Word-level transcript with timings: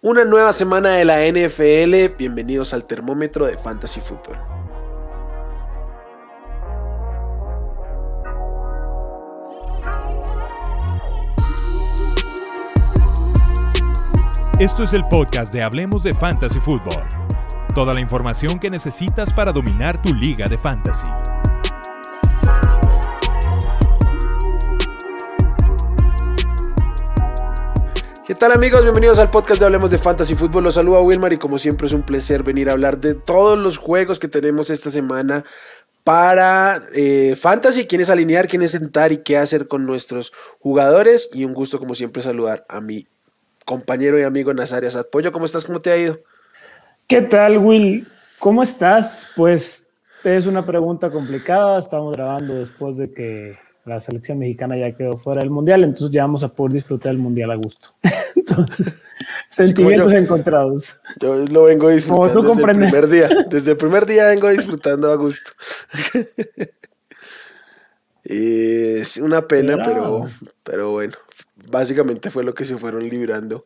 Una 0.00 0.24
nueva 0.24 0.52
semana 0.52 0.90
de 0.90 1.04
la 1.04 1.26
NFL, 1.26 2.16
bienvenidos 2.16 2.72
al 2.72 2.86
termómetro 2.86 3.46
de 3.46 3.58
Fantasy 3.58 4.00
Football. 4.00 4.38
Esto 14.60 14.84
es 14.84 14.92
el 14.92 15.04
podcast 15.06 15.52
de 15.52 15.64
Hablemos 15.64 16.04
de 16.04 16.14
Fantasy 16.14 16.60
Football. 16.60 17.02
Toda 17.74 17.92
la 17.92 18.00
información 18.00 18.60
que 18.60 18.70
necesitas 18.70 19.32
para 19.32 19.50
dominar 19.50 20.00
tu 20.00 20.14
liga 20.14 20.46
de 20.46 20.58
fantasy. 20.58 21.08
¿Qué 28.28 28.34
tal 28.34 28.52
amigos? 28.52 28.82
Bienvenidos 28.82 29.18
al 29.20 29.30
podcast 29.30 29.58
de 29.58 29.64
Hablemos 29.64 29.90
de 29.90 29.96
Fantasy 29.96 30.34
Football. 30.34 30.64
Los 30.64 30.74
saluda 30.74 31.00
Wilmar 31.00 31.32
y 31.32 31.38
como 31.38 31.56
siempre 31.56 31.86
es 31.86 31.94
un 31.94 32.02
placer 32.02 32.42
venir 32.42 32.68
a 32.68 32.72
hablar 32.72 32.98
de 32.98 33.14
todos 33.14 33.58
los 33.58 33.78
juegos 33.78 34.18
que 34.18 34.28
tenemos 34.28 34.68
esta 34.68 34.90
semana 34.90 35.46
para 36.04 36.82
eh, 36.94 37.36
Fantasy, 37.36 37.86
quiénes 37.86 38.10
alinear, 38.10 38.46
quiénes 38.46 38.72
sentar 38.72 39.12
y 39.12 39.22
qué 39.22 39.38
hacer 39.38 39.66
con 39.66 39.86
nuestros 39.86 40.30
jugadores. 40.58 41.30
Y 41.32 41.46
un 41.46 41.54
gusto 41.54 41.78
como 41.78 41.94
siempre 41.94 42.20
saludar 42.20 42.66
a 42.68 42.82
mi 42.82 43.06
compañero 43.64 44.20
y 44.20 44.24
amigo 44.24 44.52
Nazario 44.52 44.90
Asad. 44.90 45.06
Pollo, 45.06 45.32
¿cómo 45.32 45.46
estás? 45.46 45.64
¿Cómo 45.64 45.80
te 45.80 45.90
ha 45.90 45.96
ido? 45.96 46.18
¿Qué 47.06 47.22
tal, 47.22 47.56
Will? 47.56 48.06
¿Cómo 48.38 48.62
estás? 48.62 49.26
Pues 49.36 49.88
es 50.22 50.44
una 50.44 50.66
pregunta 50.66 51.10
complicada. 51.10 51.78
Estamos 51.78 52.14
grabando 52.14 52.56
después 52.56 52.98
de 52.98 53.10
que 53.10 53.67
la 53.84 54.00
selección 54.00 54.38
mexicana 54.38 54.76
ya 54.76 54.92
quedó 54.92 55.16
fuera 55.16 55.40
del 55.40 55.50
mundial, 55.50 55.84
entonces 55.84 56.10
ya 56.10 56.22
vamos 56.22 56.42
a 56.44 56.48
poder 56.48 56.72
disfrutar 56.74 57.12
el 57.12 57.18
mundial 57.18 57.50
a 57.50 57.56
gusto. 57.56 57.88
entonces, 58.36 59.02
sentimientos 59.48 60.12
encontrados. 60.12 60.96
Yo 61.20 61.36
lo 61.46 61.64
vengo 61.64 61.88
disfrutando 61.88 62.42
desde 62.42 62.62
el 62.62 62.76
primer 62.76 63.08
día. 63.08 63.28
Desde 63.48 63.70
el 63.72 63.76
primer 63.76 64.06
día 64.06 64.26
vengo 64.26 64.48
disfrutando 64.50 65.10
a 65.10 65.16
gusto. 65.16 65.52
es 68.24 69.16
una 69.16 69.46
pena, 69.46 69.82
pero, 69.82 70.28
pero 70.62 70.92
bueno, 70.92 71.14
básicamente 71.70 72.30
fue 72.30 72.44
lo 72.44 72.54
que 72.54 72.64
se 72.64 72.76
fueron 72.76 73.08
librando 73.08 73.64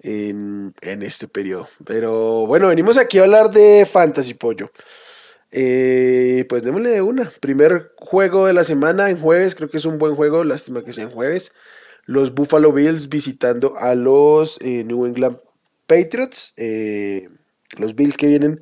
en, 0.00 0.74
en 0.80 1.02
este 1.02 1.28
periodo. 1.28 1.68
Pero 1.86 2.46
bueno, 2.46 2.68
venimos 2.68 2.98
aquí 2.98 3.18
a 3.18 3.22
hablar 3.22 3.50
de 3.50 3.86
Fantasy 3.86 4.34
Pollo. 4.34 4.70
Eh, 5.56 6.46
pues 6.48 6.64
démosle 6.64 7.00
una. 7.00 7.30
Primer 7.40 7.92
juego 7.96 8.46
de 8.46 8.52
la 8.52 8.64
semana 8.64 9.08
en 9.08 9.20
jueves, 9.20 9.54
creo 9.54 9.70
que 9.70 9.76
es 9.76 9.84
un 9.84 9.98
buen 9.98 10.16
juego, 10.16 10.42
lástima 10.42 10.82
que 10.82 10.92
sea 10.92 11.04
en 11.04 11.10
jueves. 11.10 11.52
Los 12.06 12.34
Buffalo 12.34 12.72
Bills 12.72 13.08
visitando 13.08 13.78
a 13.78 13.94
los 13.94 14.58
eh, 14.60 14.82
New 14.82 15.06
England 15.06 15.38
Patriots. 15.86 16.54
Eh, 16.56 17.28
los 17.78 17.94
Bills 17.94 18.16
que 18.16 18.26
vienen 18.26 18.60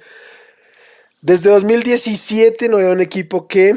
desde 1.23 1.49
2017 1.49 2.69
no 2.69 2.77
había 2.77 2.91
un 2.91 3.01
equipo 3.01 3.49
que 3.49 3.75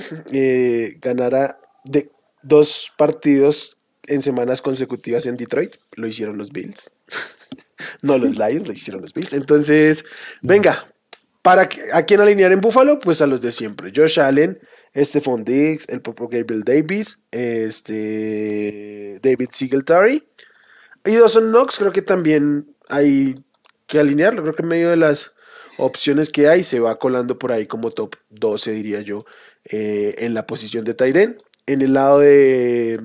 ganara 0.99 1.57
de 1.85 2.11
dos 2.43 2.91
partidos 2.97 3.77
en 4.07 4.21
semanas 4.21 4.61
consecutivas 4.61 5.25
en 5.25 5.37
Detroit. 5.37 5.75
Lo 5.95 6.05
hicieron 6.07 6.37
los 6.37 6.51
Bills. 6.51 6.91
no 8.01 8.17
los 8.17 8.35
Lions, 8.35 8.67
lo 8.67 8.73
hicieron 8.73 9.01
los 9.01 9.13
Bills. 9.13 9.33
Entonces, 9.33 10.03
venga, 10.41 10.85
¿Para 11.45 11.69
a 11.93 12.03
quién 12.07 12.21
alinear 12.21 12.51
en 12.53 12.59
Buffalo? 12.59 12.99
Pues 12.99 13.21
a 13.21 13.27
los 13.27 13.39
de 13.39 13.51
siempre. 13.51 13.91
Josh 13.95 14.19
Allen, 14.19 14.59
Stephon 14.95 15.45
Diggs, 15.45 15.87
el 15.89 16.01
propio 16.01 16.27
Gabriel 16.27 16.63
Davis, 16.63 17.23
este, 17.29 19.19
David 19.21 19.49
Singletary. 19.51 20.27
Y 21.05 21.15
Dawson 21.17 21.51
Knox 21.51 21.77
creo 21.77 21.91
que 21.91 22.01
también 22.01 22.65
hay 22.89 23.35
que 23.85 23.99
alinearlo. 23.99 24.41
Creo 24.41 24.55
que 24.55 24.63
en 24.63 24.69
medio 24.69 24.89
de 24.89 24.95
las 24.95 25.35
opciones 25.77 26.31
que 26.31 26.49
hay 26.49 26.63
se 26.63 26.79
va 26.79 26.97
colando 26.97 27.37
por 27.37 27.51
ahí 27.51 27.67
como 27.67 27.91
top 27.91 28.15
12, 28.31 28.71
diría 28.71 29.01
yo, 29.01 29.27
eh, 29.65 30.15
en 30.17 30.33
la 30.33 30.47
posición 30.47 30.83
de 30.83 30.95
Tyren. 30.95 31.37
En 31.67 31.83
el 31.83 31.93
lado 31.93 32.21
de, 32.21 32.99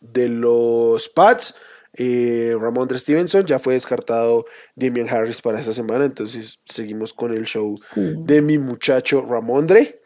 de 0.00 0.28
los 0.28 1.08
Pats, 1.08 1.54
eh, 1.94 2.54
Ramondre 2.58 2.98
Stevenson, 2.98 3.46
ya 3.46 3.58
fue 3.58 3.74
descartado 3.74 4.46
Damian 4.76 5.08
Harris 5.08 5.40
para 5.40 5.60
esta 5.60 5.72
semana, 5.72 6.04
entonces 6.04 6.60
seguimos 6.64 7.12
con 7.12 7.32
el 7.32 7.44
show 7.44 7.78
de 7.96 8.42
mi 8.42 8.58
muchacho 8.58 9.24
Ramondre. 9.28 10.00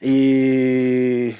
Y, 0.00 1.34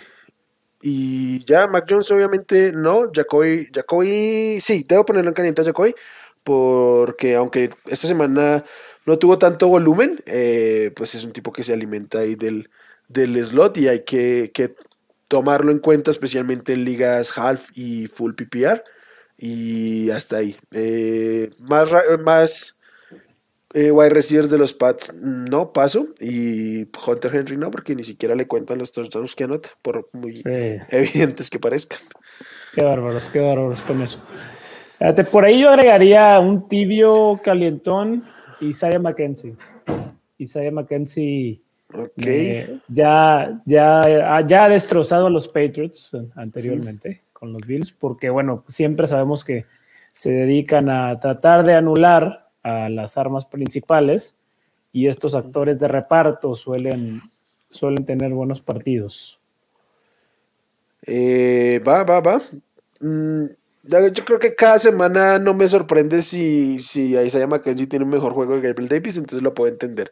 y 0.83 1.44
ya, 1.44 1.66
Mac 1.66 1.87
Jones 1.88 2.10
obviamente 2.10 2.72
no, 2.72 3.10
Jacoby, 3.12 3.69
Jacoby, 3.72 4.59
sí, 4.60 4.84
debo 4.88 5.04
ponerlo 5.04 5.31
en 5.31 5.34
caliente 5.34 5.62
a 5.62 5.65
Jacoby, 5.65 5.94
porque 6.43 7.34
aunque 7.34 7.71
esta 7.87 8.09
semana 8.09 8.65
no 9.06 9.19
tuvo 9.19 9.38
tanto 9.38 9.69
volumen, 9.69 10.22
eh, 10.27 10.93
pues 10.97 11.15
es 11.15 11.25
un 11.25 11.33
tipo 11.33 11.53
que 11.53 11.62
se 11.62 11.72
alimenta 11.72 12.21
ahí 12.21 12.34
del, 12.37 12.71
del 13.09 13.43
slot 13.44 13.77
y 13.78 13.88
hay 13.88 14.04
que, 14.04 14.50
que 14.53 14.75
tomarlo 15.28 15.72
en 15.72 15.78
cuenta, 15.78 16.10
especialmente 16.10 16.72
en 16.72 16.84
ligas 16.84 17.37
half 17.37 17.71
y 17.75 18.06
full 18.06 18.34
PPR. 18.34 18.83
Y 19.37 20.11
hasta 20.11 20.39
ahí. 20.39 20.56
Eh, 20.72 21.50
más 21.61 21.91
más 22.22 22.75
eh, 23.75 23.91
wide 23.91 24.11
receivers 24.11 24.50
de 24.50 24.59
los 24.59 24.72
Pats 24.72 25.12
no 25.21 25.72
paso. 25.72 26.06
Y 26.21 26.87
Hunter 27.06 27.34
Henry 27.34 27.56
no, 27.56 27.71
porque 27.71 27.97
ni 27.97 28.05
siquiera 28.05 28.34
le 28.34 28.47
cuentan 28.47 28.78
los 28.78 28.93
touchdowns 28.93 29.34
que 29.34 29.45
anota, 29.45 29.71
por 29.83 30.09
muy 30.12 30.34
evidentes 30.91 31.50
que 31.50 31.59
parezcan. 31.59 31.99
Qué 32.75 32.84
bárbaros, 32.84 33.28
qué 33.28 33.41
bárbaros 33.41 33.83
con 33.83 34.03
eso. 34.03 34.21
por 35.31 35.45
ahí 35.45 35.61
yo 35.61 35.71
agregaría 35.71 36.39
un 36.39 36.69
tibio 36.69 37.41
calientón 37.43 38.25
Isaiah 38.61 39.01
McKenzie. 39.01 39.56
Isaiah 40.39 40.71
McKenzie 40.71 41.61
eh, 42.16 42.78
ya, 42.89 43.61
ya, 43.65 44.41
ya 44.47 44.65
ha 44.65 44.69
destrozado 44.69 45.27
a 45.27 45.31
los 45.31 45.49
Patriots 45.49 46.16
anteriormente 46.34 47.23
los 47.53 47.66
Bills, 47.66 47.93
porque 47.93 48.31
bueno, 48.31 48.65
siempre 48.69 49.06
sabemos 49.06 49.44
que 49.44 49.66
se 50.12 50.31
dedican 50.31 50.88
a 50.88 51.19
tratar 51.21 51.65
de 51.65 51.75
anular 51.75 52.49
a 52.62 52.88
las 52.88 53.19
armas 53.19 53.47
principales 53.47 54.37
y 54.93 55.09
estos 55.09 55.34
actores 55.34 55.78
de 55.81 55.88
reparto 55.88 56.54
suelen, 56.54 57.21
suelen 57.71 58.06
tener 58.06 58.33
buenos 58.33 58.60
partidos. 58.60 59.41
Eh, 61.06 61.83
va, 61.87 62.04
va, 62.04 62.21
va. 62.21 62.41
Mm, 63.00 63.47
yo 63.83 64.25
creo 64.25 64.38
que 64.38 64.54
cada 64.54 64.78
semana 64.78 65.38
no 65.38 65.53
me 65.53 65.69
sorprende 65.69 66.22
si, 66.22 66.78
si 66.78 67.16
Isaiah 67.19 67.47
McKenzie 67.47 67.87
tiene 67.87 68.04
un 68.04 68.10
mejor 68.10 68.33
juego 68.33 68.54
que 68.54 68.69
Gabriel 68.69 68.88
Davis, 68.88 69.16
entonces 69.16 69.43
lo 69.43 69.53
puedo 69.53 69.71
entender. 69.71 70.10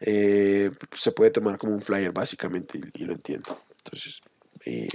Eh, 0.00 0.70
se 0.96 1.12
puede 1.12 1.30
tomar 1.30 1.58
como 1.58 1.74
un 1.74 1.82
flyer 1.82 2.12
básicamente 2.12 2.80
y, 2.94 3.04
lo 3.04 3.12
entiendo. 3.12 3.58
Entonces, 3.78 4.20
eh, 4.64 4.88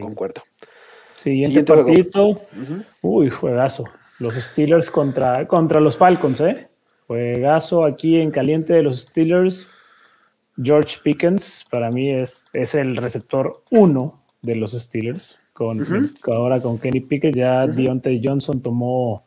concuerdo. 0.00 0.42
Siguiente, 1.16 1.62
partido. 1.64 2.40
Uy, 3.00 3.30
juegazo. 3.30 3.84
Los 4.18 4.34
Steelers 4.34 4.90
contra, 4.90 5.46
contra 5.46 5.80
los 5.80 5.96
Falcons, 5.96 6.40
¿eh? 6.40 6.68
Juegazo 7.06 7.84
aquí 7.84 8.20
en 8.20 8.30
caliente 8.30 8.74
de 8.74 8.82
los 8.82 9.00
Steelers. 9.00 9.70
George 10.62 10.98
Pickens, 11.02 11.64
para 11.70 11.90
mí, 11.90 12.10
es, 12.10 12.44
es 12.52 12.74
el 12.74 12.96
receptor 12.96 13.62
uno 13.70 14.22
de 14.42 14.56
los 14.56 14.72
Steelers. 14.72 15.40
Con, 15.52 15.84
Ahora 16.26 16.60
con 16.60 16.78
Kenny 16.78 17.00
Pickett, 17.00 17.34
ya 17.34 17.66
Deontay 17.66 18.20
Johnson 18.24 18.60
tomó 18.60 19.24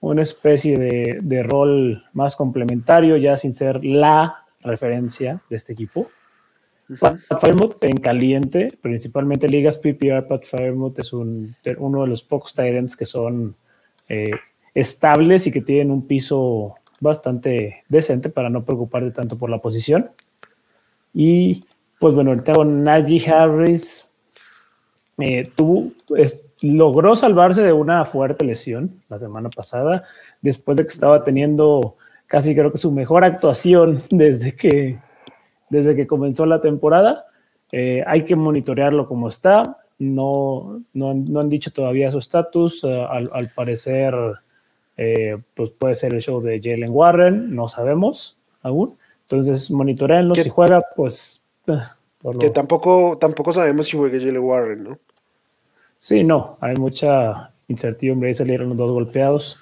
una 0.00 0.22
especie 0.22 0.78
de, 0.78 1.18
de 1.22 1.42
rol 1.42 2.04
más 2.12 2.36
complementario, 2.36 3.16
ya 3.16 3.36
sin 3.36 3.54
ser 3.54 3.84
la 3.84 4.44
referencia 4.60 5.40
de 5.48 5.56
este 5.56 5.72
equipo. 5.72 6.10
Pat 7.00 7.18
Firemouth 7.40 7.84
en 7.84 7.98
caliente, 7.98 8.68
principalmente 8.80 9.48
ligas 9.48 9.76
PPR, 9.78 10.26
Pat 10.26 10.44
Firemouth 10.44 10.98
es 10.98 11.12
un, 11.12 11.54
uno 11.78 12.02
de 12.02 12.08
los 12.08 12.22
pocos 12.22 12.54
Tyrants 12.54 12.96
que 12.96 13.04
son 13.04 13.54
eh, 14.08 14.30
estables 14.74 15.46
y 15.46 15.52
que 15.52 15.60
tienen 15.60 15.90
un 15.90 16.06
piso 16.06 16.76
bastante 17.00 17.84
decente 17.88 18.30
para 18.30 18.48
no 18.48 18.64
preocuparte 18.64 19.10
tanto 19.10 19.36
por 19.36 19.50
la 19.50 19.58
posición. 19.58 20.08
Y 21.12 21.64
pues 21.98 22.14
bueno, 22.14 22.32
el 22.32 22.42
tengo 22.42 22.64
Najee 22.64 23.30
Harris 23.30 24.08
eh, 25.18 25.50
tuvo, 25.54 25.90
logró 26.62 27.16
salvarse 27.16 27.62
de 27.62 27.72
una 27.72 28.04
fuerte 28.04 28.44
lesión 28.44 29.02
la 29.08 29.18
semana 29.18 29.50
pasada, 29.50 30.04
después 30.40 30.76
de 30.76 30.84
que 30.84 30.92
estaba 30.92 31.22
teniendo 31.22 31.96
casi 32.26 32.54
creo 32.54 32.72
que 32.72 32.78
su 32.78 32.92
mejor 32.92 33.24
actuación 33.24 34.00
desde 34.10 34.54
que 34.54 34.98
desde 35.70 35.94
que 35.94 36.06
comenzó 36.06 36.46
la 36.46 36.60
temporada. 36.60 37.26
Eh, 37.72 38.02
hay 38.06 38.24
que 38.24 38.36
monitorearlo 38.36 39.06
como 39.06 39.28
está. 39.28 39.78
No, 39.98 40.82
no, 40.92 41.10
han 41.10 41.48
dicho 41.48 41.72
todavía 41.72 42.10
su 42.10 42.18
estatus. 42.18 42.84
Eh, 42.84 43.06
al, 43.08 43.50
parecer, 43.54 44.14
eh, 44.96 45.36
pues 45.54 45.70
puede 45.70 45.94
ser 45.94 46.14
el 46.14 46.20
show 46.20 46.40
de 46.40 46.60
Jalen 46.62 46.90
Warren. 46.90 47.54
No 47.54 47.68
sabemos 47.68 48.36
aún. 48.62 48.96
Entonces, 49.22 49.70
monitorearlo. 49.70 50.34
Si 50.34 50.48
juega, 50.48 50.82
pues. 50.96 51.42
Que 52.40 52.50
tampoco, 52.50 53.18
tampoco 53.18 53.52
sabemos 53.52 53.86
si 53.86 53.96
juega 53.96 54.18
Jalen 54.18 54.38
Warren, 54.38 54.84
¿no? 54.84 54.98
Sí, 55.98 56.24
no. 56.24 56.56
Hay 56.60 56.76
mucha 56.76 57.50
incertidumbre. 57.68 58.28
Ahí 58.28 58.34
salieron 58.34 58.70
los 58.70 58.78
dos 58.78 58.90
golpeados. 58.90 59.58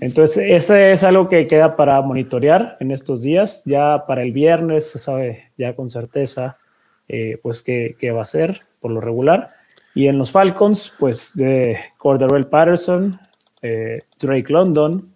Entonces, 0.00 0.44
ese 0.48 0.92
es 0.92 1.04
algo 1.04 1.28
que 1.28 1.46
queda 1.46 1.76
para 1.76 2.00
monitorear 2.02 2.76
en 2.80 2.90
estos 2.90 3.22
días. 3.22 3.62
Ya 3.64 4.04
para 4.06 4.22
el 4.22 4.32
viernes 4.32 4.90
se 4.90 4.98
sabe 4.98 5.50
ya 5.56 5.74
con 5.74 5.90
certeza 5.90 6.58
eh, 7.08 7.38
pues 7.42 7.62
qué, 7.62 8.10
va 8.10 8.22
a 8.22 8.26
ser 8.26 8.62
por 8.80 8.90
lo 8.90 9.00
regular. 9.00 9.50
Y 9.94 10.08
en 10.08 10.18
los 10.18 10.30
Falcons, 10.30 10.92
pues 10.98 11.34
de 11.34 11.78
Cordarrelle 11.96 12.46
Patterson, 12.46 13.18
eh, 13.62 14.02
Drake 14.20 14.52
London. 14.52 15.12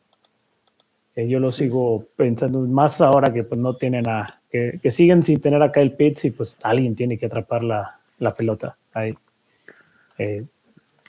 Eh, 1.16 1.28
yo 1.28 1.40
lo 1.40 1.52
sigo 1.52 2.06
pensando 2.16 2.60
más 2.60 3.00
ahora 3.00 3.32
que 3.32 3.42
pues 3.44 3.60
no 3.60 3.74
tienen 3.74 4.08
a, 4.08 4.30
que, 4.50 4.78
siguen 4.90 5.22
sin 5.22 5.40
tener 5.40 5.62
a 5.62 5.72
Kyle 5.72 5.92
Pitts 5.92 6.24
y 6.24 6.30
pues 6.30 6.56
alguien 6.62 6.94
tiene 6.94 7.18
que 7.18 7.26
atrapar 7.26 7.62
la, 7.62 7.98
la 8.18 8.32
pelota 8.32 8.76
ahí. 8.94 9.14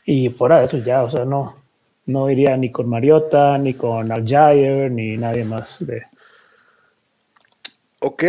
y 0.06 0.30
fuera 0.30 0.60
de 0.60 0.66
eso 0.66 0.78
ya, 0.80 1.04
o 1.04 1.10
sea, 1.10 1.26
no, 1.26 1.61
no 2.06 2.30
iría 2.30 2.58
ni 2.58 2.72
con 2.72 2.90
Mariota, 2.90 3.58
ni 3.58 3.74
con 3.74 4.12
Aljair, 4.12 4.92
ni 4.92 5.18
nadie 5.18 5.46
más 5.46 5.78
de. 5.86 6.04
Ok, 8.04 8.24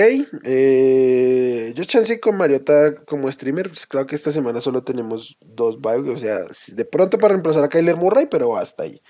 eh, 0.44 1.72
yo 1.74 1.84
chance 1.84 2.20
con 2.20 2.36
Mariota 2.36 2.94
como 3.06 3.32
streamer, 3.32 3.68
pues 3.68 3.86
claro 3.86 4.06
que 4.06 4.14
esta 4.14 4.30
semana 4.30 4.60
solo 4.60 4.82
tenemos 4.84 5.38
dos 5.40 5.80
buys, 5.80 6.08
o 6.08 6.16
sea, 6.16 6.40
de 6.74 6.84
pronto 6.84 7.18
para 7.18 7.32
reemplazar 7.32 7.64
a 7.64 7.70
Kyler 7.70 7.96
Murray, 7.96 8.26
pero 8.26 8.54
hasta 8.54 8.82
ahí. 8.82 9.00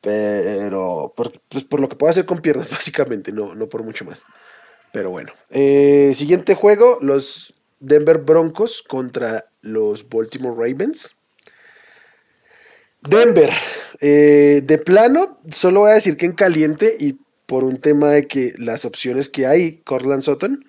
Pero, 0.00 1.12
por, 1.16 1.32
pues 1.48 1.64
por 1.64 1.80
lo 1.80 1.88
que 1.88 1.96
puedo 1.96 2.10
hacer 2.10 2.24
con 2.24 2.38
piernas, 2.38 2.70
básicamente, 2.72 3.32
no, 3.32 3.56
no 3.56 3.68
por 3.68 3.82
mucho 3.82 4.04
más. 4.04 4.26
Pero 4.92 5.10
bueno, 5.10 5.32
eh, 5.50 6.12
siguiente 6.14 6.54
juego, 6.54 6.98
los 7.00 7.54
Denver 7.80 8.18
Broncos 8.18 8.84
contra 8.86 9.46
los 9.60 10.08
Baltimore 10.08 10.54
Ravens. 10.56 11.15
Denver, 13.08 13.50
eh, 14.00 14.62
de 14.64 14.78
plano, 14.78 15.38
solo 15.50 15.80
voy 15.80 15.90
a 15.90 15.94
decir 15.94 16.16
que 16.16 16.26
en 16.26 16.32
caliente 16.32 16.94
y 16.98 17.18
por 17.46 17.64
un 17.64 17.78
tema 17.78 18.10
de 18.10 18.26
que 18.26 18.52
las 18.58 18.84
opciones 18.84 19.28
que 19.28 19.46
hay, 19.46 19.78
Cortland 19.78 20.22
Sutton 20.22 20.64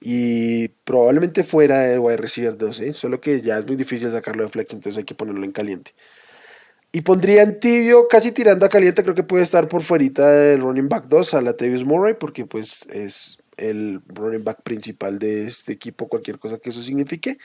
y 0.00 0.68
probablemente 0.84 1.44
fuera 1.44 1.80
de 1.80 1.98
wide 1.98 2.16
receiver 2.16 2.56
2, 2.56 2.80
¿eh? 2.80 2.92
solo 2.92 3.20
que 3.20 3.40
ya 3.42 3.58
es 3.58 3.66
muy 3.66 3.76
difícil 3.76 4.10
sacarlo 4.10 4.44
de 4.44 4.50
flex, 4.50 4.74
entonces 4.74 4.98
hay 4.98 5.04
que 5.04 5.14
ponerlo 5.14 5.44
en 5.44 5.52
caliente. 5.52 5.92
Y 6.92 7.00
pondría 7.00 7.42
en 7.42 7.58
tibio, 7.58 8.06
casi 8.06 8.30
tirando 8.30 8.64
a 8.66 8.68
caliente, 8.68 9.02
creo 9.02 9.16
que 9.16 9.24
puede 9.24 9.42
estar 9.42 9.66
por 9.66 9.82
fuera 9.82 10.30
del 10.30 10.60
running 10.60 10.88
back 10.88 11.06
2 11.08 11.34
a 11.34 11.40
la 11.40 11.56
Tevius 11.56 11.84
Murray, 11.84 12.14
porque 12.14 12.46
pues 12.46 12.86
es 12.92 13.36
el 13.56 14.00
running 14.06 14.44
back 14.44 14.62
principal 14.62 15.18
de 15.18 15.46
este 15.46 15.72
equipo, 15.72 16.08
cualquier 16.08 16.38
cosa 16.38 16.58
que 16.58 16.70
eso 16.70 16.82
signifique. 16.82 17.38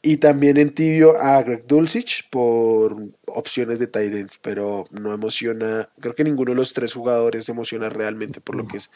Y 0.00 0.18
también 0.18 0.58
en 0.58 0.70
tibio 0.70 1.20
a 1.20 1.42
Greg 1.42 1.66
Dulcich 1.66 2.28
por 2.30 2.96
opciones 3.26 3.80
de 3.80 3.88
tight 3.88 4.14
ends, 4.14 4.38
pero 4.40 4.84
no 4.92 5.12
emociona. 5.12 5.88
Creo 6.00 6.14
que 6.14 6.22
ninguno 6.22 6.52
de 6.52 6.56
los 6.56 6.72
tres 6.72 6.94
jugadores 6.94 7.48
emociona 7.48 7.88
realmente 7.88 8.40
por 8.40 8.54
lo 8.54 8.68
que 8.68 8.76
es 8.76 8.90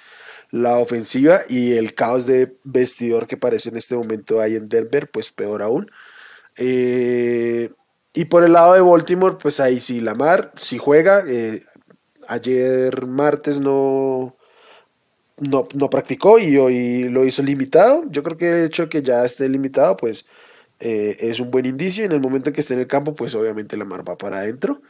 la 0.53 0.79
ofensiva 0.79 1.41
y 1.49 1.73
el 1.73 1.95
caos 1.95 2.27
de 2.27 2.57
vestidor 2.63 3.27
que 3.27 3.37
parece 3.37 3.71
en 3.71 3.79
este 3.79 3.97
momento 3.97 4.41
hay 4.41 4.55
en 4.55 4.69
Denver, 4.69 5.11
pues 5.11 5.31
peor 5.31 5.63
aún. 5.63 5.91
Eh, 6.57 7.71
y 8.15 8.27
por 8.27 8.45
el 8.45 8.53
lado 8.53 8.75
de 8.75 8.81
Baltimore, 8.81 9.37
pues 9.41 9.59
ahí 9.61 9.81
sí, 9.81 10.01
Lamar 10.01 10.53
sí 10.57 10.79
juega. 10.79 11.25
Eh, 11.27 11.63
ayer 12.29 13.07
martes 13.07 13.61
no, 13.61 14.37
no, 15.39 15.67
no, 15.75 15.91
practicó 15.91 16.39
y 16.39 16.57
hoy 16.59 17.09
lo 17.09 17.25
hizo 17.25 17.43
limitado. 17.43 18.05
Yo 18.11 18.23
creo 18.23 18.37
que 18.37 18.51
el 18.51 18.65
hecho 18.67 18.85
de 18.85 18.89
que 18.91 19.03
ya 19.03 19.25
esté 19.25 19.49
limitado, 19.49 19.97
pues 19.97 20.27
eh, 20.85 21.17
es 21.21 21.39
un 21.39 21.51
buen 21.51 21.65
indicio. 21.65 22.03
Y 22.03 22.07
en 22.07 22.13
el 22.13 22.21
momento 22.21 22.51
en 22.51 22.55
que 22.55 22.61
esté 22.61 22.75
en 22.75 22.81
el 22.81 22.87
campo, 22.89 23.15
pues 23.15 23.35
obviamente 23.37 23.77
la 23.77 23.85
mar 23.85 24.07
va 24.07 24.17
para 24.17 24.39
adentro. 24.39 24.83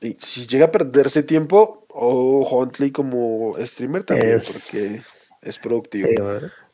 Y 0.00 0.16
si 0.20 0.46
llega 0.46 0.66
a 0.66 0.70
perderse 0.70 1.22
tiempo, 1.24 1.84
o 1.88 2.46
Huntley 2.48 2.92
como 2.92 3.56
streamer 3.58 4.04
también, 4.04 4.38
porque 4.38 5.00
es 5.42 5.58
productivo. 5.58 6.08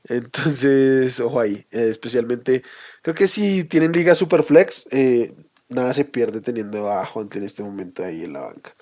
Entonces, 0.08 1.18
ojo 1.20 1.40
ahí. 1.40 1.66
Eh, 1.70 1.88
especialmente, 1.90 2.62
creo 3.02 3.14
que 3.14 3.26
si 3.26 3.64
tienen 3.64 3.92
liga 3.92 4.14
super 4.14 4.42
flex, 4.42 4.86
eh, 4.90 5.32
nada 5.70 5.94
se 5.94 6.04
pierde 6.04 6.40
teniendo 6.40 6.90
a 6.90 7.08
Huntley 7.12 7.40
en 7.40 7.46
este 7.46 7.62
momento 7.62 8.04
ahí 8.04 8.24
en 8.24 8.34
la 8.34 8.40
banca 8.40 8.74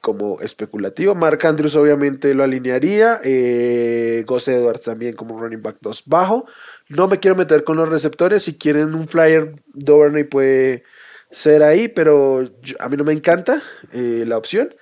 como 0.00 0.40
especulativo. 0.40 1.14
Mark 1.14 1.44
Andrews 1.46 1.76
obviamente 1.76 2.34
lo 2.34 2.42
alinearía. 2.42 3.18
Eh, 3.22 4.24
Edwards 4.26 4.82
también 4.82 5.14
como 5.14 5.38
running 5.38 5.62
back 5.62 5.76
2 5.80 6.04
bajo. 6.06 6.46
No 6.90 7.06
me 7.06 7.20
quiero 7.20 7.36
meter 7.36 7.62
con 7.62 7.76
los 7.76 7.88
receptores. 7.88 8.42
Si 8.42 8.58
quieren 8.58 8.94
un 8.94 9.06
flyer, 9.06 9.54
Doverney 9.68 10.24
puede 10.24 10.82
ser 11.30 11.62
ahí, 11.62 11.86
pero 11.86 12.44
a 12.80 12.88
mí 12.88 12.96
no 12.96 13.04
me 13.04 13.12
encanta 13.12 13.62
eh, 13.92 14.24
la 14.26 14.36
opción. 14.36 14.74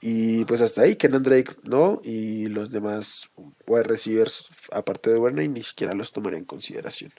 Y 0.00 0.44
pues 0.44 0.62
hasta 0.62 0.82
ahí, 0.82 0.94
Kenan 0.94 1.24
Drake 1.24 1.52
no. 1.64 2.00
Y 2.04 2.46
los 2.46 2.70
demás 2.70 3.28
wide 3.66 3.82
receivers, 3.82 4.48
aparte 4.72 5.10
de 5.10 5.16
Doverney, 5.16 5.48
ni 5.48 5.62
siquiera 5.62 5.92
los 5.92 6.12
tomaré 6.12 6.36
en 6.36 6.44
consideración. 6.44 7.10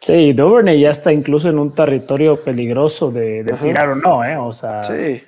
Sí, 0.00 0.32
Doverney 0.32 0.80
ya 0.80 0.90
está 0.90 1.12
incluso 1.12 1.48
en 1.48 1.58
un 1.60 1.72
territorio 1.72 2.42
peligroso 2.42 3.12
de, 3.12 3.44
tirar 3.62 3.90
o 3.90 3.94
no, 3.94 4.24
¿eh? 4.24 4.36
O 4.36 4.52
sea. 4.52 4.82
Sí. 4.82 5.22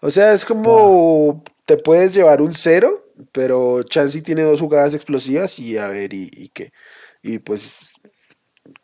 O 0.00 0.10
sea, 0.10 0.32
es 0.32 0.46
como 0.46 1.44
te 1.66 1.76
puedes 1.76 2.14
llevar 2.14 2.40
un 2.40 2.54
cero, 2.54 3.04
pero 3.32 3.82
Chansey 3.82 4.22
tiene 4.22 4.42
dos 4.42 4.60
jugadas 4.60 4.94
explosivas 4.94 5.58
y 5.58 5.76
a 5.76 5.88
ver, 5.88 6.14
y, 6.14 6.30
y 6.32 6.48
qué. 6.48 6.70
Y 7.26 7.38
pues 7.38 7.94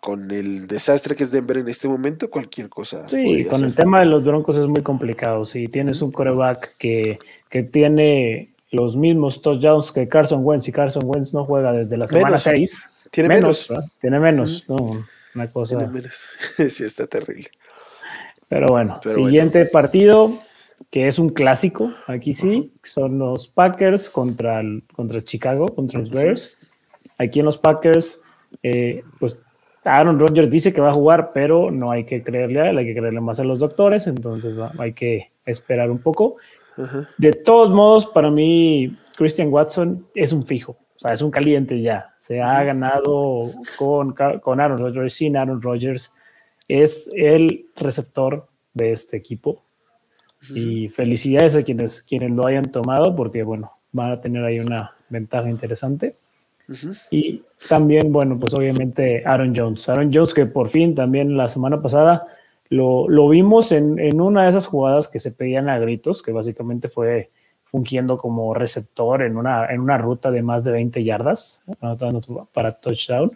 con 0.00 0.30
el 0.30 0.66
desastre 0.66 1.14
que 1.14 1.22
es 1.22 1.30
Denver 1.30 1.58
en 1.58 1.68
este 1.68 1.88
momento, 1.88 2.28
cualquier 2.30 2.68
cosa. 2.68 3.06
Sí, 3.08 3.44
con 3.44 3.64
el 3.64 3.74
tema 3.74 4.00
de 4.00 4.06
los 4.06 4.24
Broncos 4.24 4.56
es 4.56 4.66
muy 4.66 4.82
complicado. 4.82 5.44
Si 5.44 5.68
tienes 5.68 6.02
un 6.02 6.10
coreback 6.10 6.76
que, 6.76 7.18
que 7.48 7.62
tiene 7.62 8.50
los 8.70 8.96
mismos 8.96 9.42
touchdowns 9.42 9.92
que 9.92 10.08
Carson 10.08 10.40
Wentz 10.44 10.68
y 10.68 10.72
Carson 10.72 11.04
Wentz 11.06 11.34
no 11.34 11.44
juega 11.44 11.72
desde 11.72 11.96
la 11.96 12.06
semana 12.06 12.38
6. 12.38 13.08
Tiene 13.10 13.28
menos. 13.28 13.68
Tiene 14.00 14.18
menos. 14.18 14.66
una 14.68 15.50
cosa. 15.52 15.78
Tiene 15.78 15.92
menos. 15.92 16.26
sí, 16.68 16.84
está 16.84 17.06
terrible. 17.06 17.50
Pero 18.48 18.66
bueno, 18.68 19.00
siguiente 19.06 19.64
partido 19.66 20.32
que 20.90 21.06
es 21.06 21.18
un 21.18 21.30
clásico, 21.30 21.92
aquí 22.06 22.34
sí, 22.34 22.72
son 22.82 23.18
los 23.18 23.48
Packers 23.48 24.10
contra, 24.10 24.62
contra 24.94 25.22
Chicago, 25.22 25.66
contra 25.74 26.00
los 26.00 26.10
Bears. 26.10 26.58
Aquí 27.18 27.38
en 27.38 27.46
los 27.46 27.56
Packers, 27.56 28.20
eh, 28.62 29.02
pues 29.18 29.38
Aaron 29.84 30.18
Rodgers 30.18 30.50
dice 30.50 30.72
que 30.72 30.80
va 30.80 30.90
a 30.90 30.94
jugar, 30.94 31.32
pero 31.32 31.70
no 31.70 31.90
hay 31.90 32.04
que 32.04 32.22
creerle 32.22 32.60
a 32.60 32.70
él, 32.70 32.78
hay 32.78 32.86
que 32.86 32.94
creerle 32.94 33.20
más 33.20 33.40
a 33.40 33.44
los 33.44 33.60
doctores, 33.60 34.06
entonces 34.06 34.54
hay 34.78 34.92
que 34.92 35.30
esperar 35.44 35.90
un 35.90 35.98
poco. 35.98 36.36
De 37.18 37.32
todos 37.32 37.70
modos, 37.70 38.06
para 38.06 38.30
mí, 38.30 38.96
Christian 39.16 39.52
Watson 39.52 40.06
es 40.14 40.32
un 40.32 40.42
fijo, 40.42 40.72
o 40.96 40.98
sea, 40.98 41.12
es 41.12 41.20
un 41.20 41.30
caliente 41.30 41.80
ya. 41.80 42.14
Se 42.18 42.40
ha 42.40 42.62
ganado 42.62 43.50
con, 43.76 44.14
con 44.40 44.60
Aaron 44.60 44.78
Rodgers, 44.78 45.14
sin 45.14 45.36
Aaron 45.36 45.60
Rodgers. 45.60 46.14
Es 46.68 47.10
el 47.14 47.66
receptor 47.76 48.46
de 48.72 48.92
este 48.92 49.16
equipo. 49.16 49.62
Y 50.54 50.88
felicidades 50.88 51.54
a 51.54 51.62
quienes, 51.62 52.02
quienes 52.02 52.32
lo 52.32 52.46
hayan 52.46 52.72
tomado, 52.72 53.14
porque 53.14 53.44
bueno, 53.44 53.72
van 53.92 54.10
a 54.10 54.20
tener 54.20 54.44
ahí 54.44 54.58
una 54.58 54.92
ventaja 55.08 55.48
interesante. 55.48 56.12
Y 57.10 57.42
también, 57.68 58.12
bueno, 58.12 58.38
pues 58.38 58.54
obviamente 58.54 59.22
Aaron 59.24 59.54
Jones. 59.54 59.88
Aaron 59.88 60.10
Jones 60.12 60.34
que 60.34 60.46
por 60.46 60.68
fin 60.68 60.94
también 60.94 61.36
la 61.36 61.48
semana 61.48 61.80
pasada 61.80 62.26
lo, 62.68 63.08
lo 63.08 63.28
vimos 63.28 63.72
en, 63.72 63.98
en, 63.98 64.20
una 64.20 64.44
de 64.44 64.50
esas 64.50 64.66
jugadas 64.66 65.08
que 65.08 65.18
se 65.18 65.32
pedían 65.32 65.68
a 65.68 65.78
gritos, 65.78 66.22
que 66.22 66.32
básicamente 66.32 66.88
fue 66.88 67.30
fungiendo 67.64 68.16
como 68.16 68.54
receptor 68.54 69.22
en 69.22 69.36
una, 69.36 69.66
en 69.66 69.80
una 69.80 69.98
ruta 69.98 70.30
de 70.30 70.42
más 70.42 70.64
de 70.64 70.72
20 70.72 71.04
yardas 71.04 71.62
para 72.52 72.72
touchdown. 72.72 73.32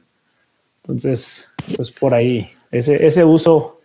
Entonces, 0.82 1.52
pues 1.76 1.90
por 1.90 2.14
ahí, 2.14 2.48
ese, 2.70 3.06
ese 3.06 3.24
uso 3.24 3.80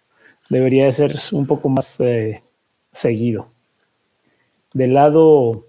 debería 0.49 0.85
de 0.85 0.91
ser 0.91 1.15
un 1.31 1.47
poco 1.47 1.69
más 1.69 1.99
eh, 1.99 2.41
seguido. 2.91 3.47
Del 4.73 4.93
lado, 4.93 5.65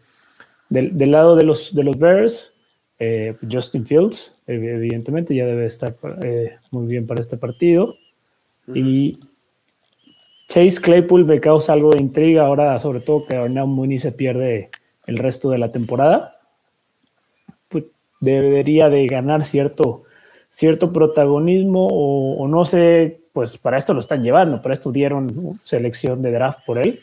del, 0.68 1.10
lado 1.10 1.36
de, 1.36 1.44
los, 1.44 1.74
de 1.74 1.84
los 1.84 1.98
Bears, 1.98 2.54
eh, 3.04 3.34
Justin 3.50 3.84
Fields, 3.84 4.32
evidentemente, 4.46 5.34
ya 5.34 5.44
debe 5.44 5.66
estar 5.66 5.96
eh, 6.22 6.54
muy 6.70 6.86
bien 6.86 7.04
para 7.04 7.20
este 7.20 7.36
partido. 7.36 7.96
Y 8.72 9.18
Chase 10.46 10.80
Claypool 10.80 11.24
me 11.24 11.40
causa 11.40 11.72
algo 11.72 11.90
de 11.90 12.00
intriga 12.00 12.46
ahora, 12.46 12.78
sobre 12.78 13.00
todo 13.00 13.26
que 13.26 13.34
Arnau 13.34 13.66
Mooney 13.66 13.98
se 13.98 14.12
pierde 14.12 14.70
el 15.08 15.18
resto 15.18 15.50
de 15.50 15.58
la 15.58 15.72
temporada. 15.72 16.36
Pues 17.68 17.86
debería 18.20 18.88
de 18.88 19.04
ganar 19.08 19.44
cierto, 19.44 20.04
cierto 20.48 20.92
protagonismo 20.92 21.88
o, 21.88 22.36
o, 22.36 22.46
no 22.46 22.64
sé, 22.64 23.18
pues 23.32 23.58
para 23.58 23.78
esto 23.78 23.94
lo 23.94 24.00
están 24.00 24.22
llevando, 24.22 24.62
para 24.62 24.74
esto 24.74 24.92
dieron 24.92 25.58
selección 25.64 26.22
de 26.22 26.30
draft 26.30 26.60
por 26.64 26.78
él. 26.78 27.00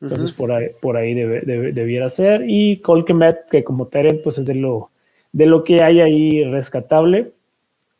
Entonces, 0.00 0.32
por 0.32 0.50
ahí, 0.50 0.70
por 0.82 0.96
ahí 0.96 1.14
debiera 1.14 2.08
ser. 2.08 2.42
Y 2.48 2.78
Colquemet, 2.78 3.48
que 3.48 3.62
como 3.62 3.86
Teren, 3.86 4.20
pues 4.24 4.38
es 4.38 4.46
de 4.46 4.56
lo, 4.56 4.90
de 5.36 5.44
lo 5.44 5.64
que 5.64 5.82
hay 5.82 6.00
ahí 6.00 6.44
rescatable. 6.44 7.30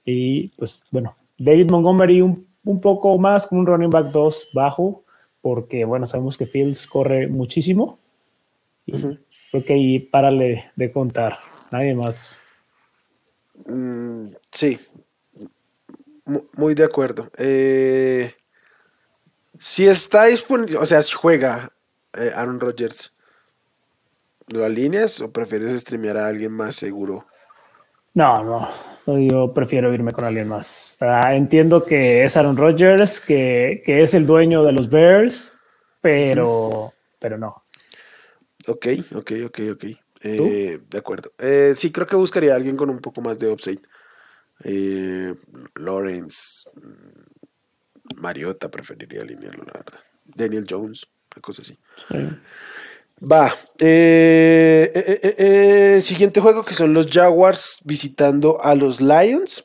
Y 0.07 0.49
pues 0.57 0.85
bueno, 0.91 1.15
David 1.37 1.71
Montgomery 1.71 2.23
un, 2.23 2.47
un 2.65 2.81
poco 2.81 3.19
más, 3.19 3.47
con 3.47 3.59
un 3.59 3.67
running 3.67 3.91
back 3.91 4.07
2 4.11 4.49
bajo, 4.55 5.05
porque 5.43 5.85
bueno, 5.85 6.07
sabemos 6.07 6.39
que 6.39 6.47
Fields 6.47 6.87
corre 6.87 7.29
muchísimo. 7.29 7.99
Y 8.87 8.93
Creo 9.51 9.65
que 9.65 9.75
ahí 9.75 9.99
párale 9.99 10.71
de 10.77 10.91
contar, 10.91 11.39
nadie 11.71 11.95
más. 11.95 12.41
Mm, 13.67 14.29
sí, 14.51 14.79
muy 16.55 16.75
de 16.75 16.85
acuerdo. 16.85 17.31
Eh, 17.37 18.35
si 19.59 19.87
está 19.87 20.25
disponible, 20.25 20.79
o 20.79 20.87
sea, 20.87 21.03
si 21.03 21.13
juega 21.13 21.71
eh, 22.15 22.33
Aaron 22.35 22.61
Rodgers, 22.61 23.15
¿lo 24.49 24.65
alineas 24.65 25.21
o 25.21 25.33
prefieres 25.33 25.81
streamear 25.81 26.17
a 26.17 26.29
alguien 26.29 26.53
más 26.53 26.77
seguro? 26.77 27.27
No, 28.15 28.43
no, 29.07 29.19
yo 29.19 29.53
prefiero 29.53 29.93
irme 29.93 30.13
con 30.13 30.25
alguien 30.25 30.49
más. 30.49 30.97
entiendo 31.31 31.85
que 31.85 32.25
es 32.25 32.37
Aaron 32.37 32.57
Rodgers, 32.57 33.21
que, 33.21 33.83
es 33.87 34.15
el 34.15 34.27
dueño 34.27 34.65
de 34.65 34.73
los 34.73 34.89
Bears, 34.89 35.55
pero, 36.01 36.95
pero 37.21 37.37
no. 37.37 37.65
Ok, 38.69 38.87
ok, 39.15 39.33
ok, 39.47 39.61
ok. 39.73 39.85
Eh, 40.23 40.81
de 40.89 40.99
acuerdo. 40.99 41.31
sí, 41.75 41.93
creo 41.93 42.07
que 42.07 42.17
buscaría 42.17 42.55
a 42.55 42.57
alguien 42.57 42.77
con 42.77 42.89
un 42.89 43.01
poco 43.01 43.21
más 43.21 43.39
de 43.39 43.51
upside. 43.51 43.83
Eh, 44.65 45.35
Lawrence, 45.75 46.71
mm, 46.75 48.21
Mariota 48.21 48.71
preferiría 48.71 49.23
alinearlo, 49.23 49.65
la 49.65 49.73
verdad. 49.75 50.01
Daniel 50.25 50.67
Jones, 50.69 51.07
una 51.35 51.43
cosa 51.43 51.63
así. 51.63 51.79
Va. 53.21 53.55
Eh, 53.79 54.91
eh, 55.39 56.01
siguiente 56.03 56.41
juego 56.41 56.65
que 56.65 56.75
son 56.75 56.93
los 56.93 57.09
Jaguars 57.11 57.81
visitando 57.85 58.63
a 58.63 58.75
los 58.75 59.01
Lions. 59.01 59.65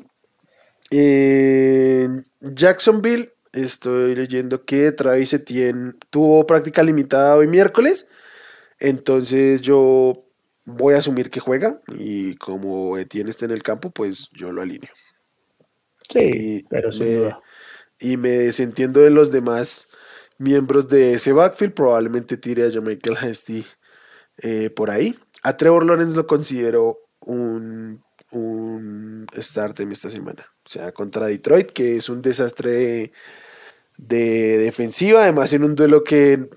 En 0.90 2.26
Jacksonville, 2.40 3.34
estoy 3.54 4.16
leyendo 4.16 4.64
que 4.64 4.92
Travis 4.92 5.34
Etienne 5.34 5.94
tuvo 6.10 6.46
práctica 6.46 6.84
limitada 6.84 7.36
hoy 7.36 7.48
miércoles. 7.48 8.08
Entonces 8.80 9.62
yo 9.62 10.26
voy 10.66 10.96
a 10.96 11.00
asumir 11.00 11.30
que 11.30 11.40
juega 11.40 11.80
y 11.98 12.36
como 12.36 12.98
Etienne 12.98 13.30
está 13.30 13.46
en 13.46 13.52
el 13.52 13.64
campo, 13.64 13.90
pues 13.90 14.30
yo 14.34 14.52
lo 14.52 14.62
alineo. 14.62 14.92
Sí, 16.10 16.66
pero 16.70 16.92
sin 16.92 17.06
duda. 17.06 17.42
Y 18.00 18.18
me 18.18 18.30
desentiendo 18.30 19.02
de 19.02 19.12
los 19.12 19.32
demás 19.32 19.90
miembros 20.42 20.88
de 20.88 21.14
ese 21.14 21.32
backfield. 21.32 21.74
Probablemente 21.74 22.38
tire 22.38 22.66
a 22.66 22.82
Michael 22.82 23.18
Hasty 23.18 23.66
eh, 24.38 24.70
por 24.70 24.90
ahí. 24.90 25.18
A 25.44 25.56
Trevor 25.58 25.86
Lawrence 25.86 26.16
lo 26.16 26.28
considero 26.28 27.00
un, 27.22 28.04
un 28.32 29.28
start 29.38 29.80
en 29.80 29.92
esta 29.92 30.10
semana. 30.10 30.46
O 30.66 30.70
sea, 30.70 30.92
contra 30.92 31.28
Detroit, 31.28 31.72
que 31.72 31.98
es 31.98 32.10
un 32.10 32.22
desastre 32.22 32.72
de, 32.72 33.12
de 33.98 34.58
defensiva. 34.58 35.24
Además, 35.24 35.54
en 35.54 35.64
un 35.64 35.76
duelo 35.76 36.04
que 36.04 36.50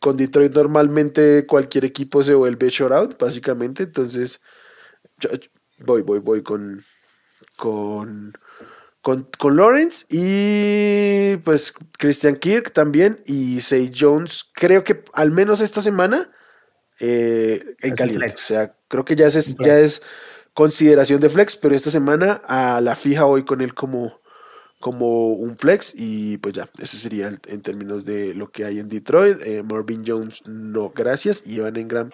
con 0.00 0.16
Detroit 0.16 0.54
normalmente 0.54 1.46
cualquier 1.46 1.84
equipo 1.84 2.22
se 2.22 2.34
vuelve 2.34 2.68
short 2.68 2.92
out, 2.92 3.18
básicamente. 3.18 3.84
Entonces, 3.84 4.40
voy, 5.80 6.02
voy, 6.02 6.20
voy 6.20 6.42
con, 6.42 6.84
con, 7.56 8.32
con, 9.38 9.56
Lawrence 9.56 10.04
y 10.10 11.36
pues 11.38 11.72
Christian 11.98 12.36
Kirk 12.36 12.72
también 12.72 13.20
y 13.26 13.60
Say 13.60 13.92
Jones. 13.96 14.44
Creo 14.54 14.84
que 14.84 15.02
al 15.14 15.30
menos 15.30 15.60
esta 15.60 15.80
semana 15.80 16.30
eh, 17.00 17.62
en 17.80 17.94
caliente. 17.94 18.34
O 18.34 18.36
sea, 18.36 18.74
creo 18.88 19.04
que 19.04 19.16
ya 19.16 19.26
es, 19.26 19.56
ya 19.58 19.78
es 19.78 20.02
consideración 20.52 21.20
de 21.20 21.28
flex, 21.28 21.56
pero 21.56 21.74
esta 21.74 21.90
semana 21.90 22.42
a 22.46 22.80
la 22.80 22.96
fija 22.96 23.24
voy 23.24 23.44
con 23.44 23.60
él 23.60 23.74
como 23.74 24.18
como 24.80 25.32
un 25.32 25.56
flex 25.56 25.92
y 25.96 26.38
pues 26.38 26.54
ya, 26.54 26.70
eso 26.78 26.96
sería 26.96 27.32
en 27.46 27.62
términos 27.62 28.04
de 28.04 28.32
lo 28.32 28.52
que 28.52 28.64
hay 28.64 28.78
en 28.78 28.88
Detroit. 28.88 29.38
Eh, 29.44 29.62
Marvin 29.64 30.04
Jones, 30.06 30.46
no, 30.46 30.92
gracias. 30.94 31.42
Y 31.46 31.58
Evan 31.58 31.76
Engram, 31.76 32.10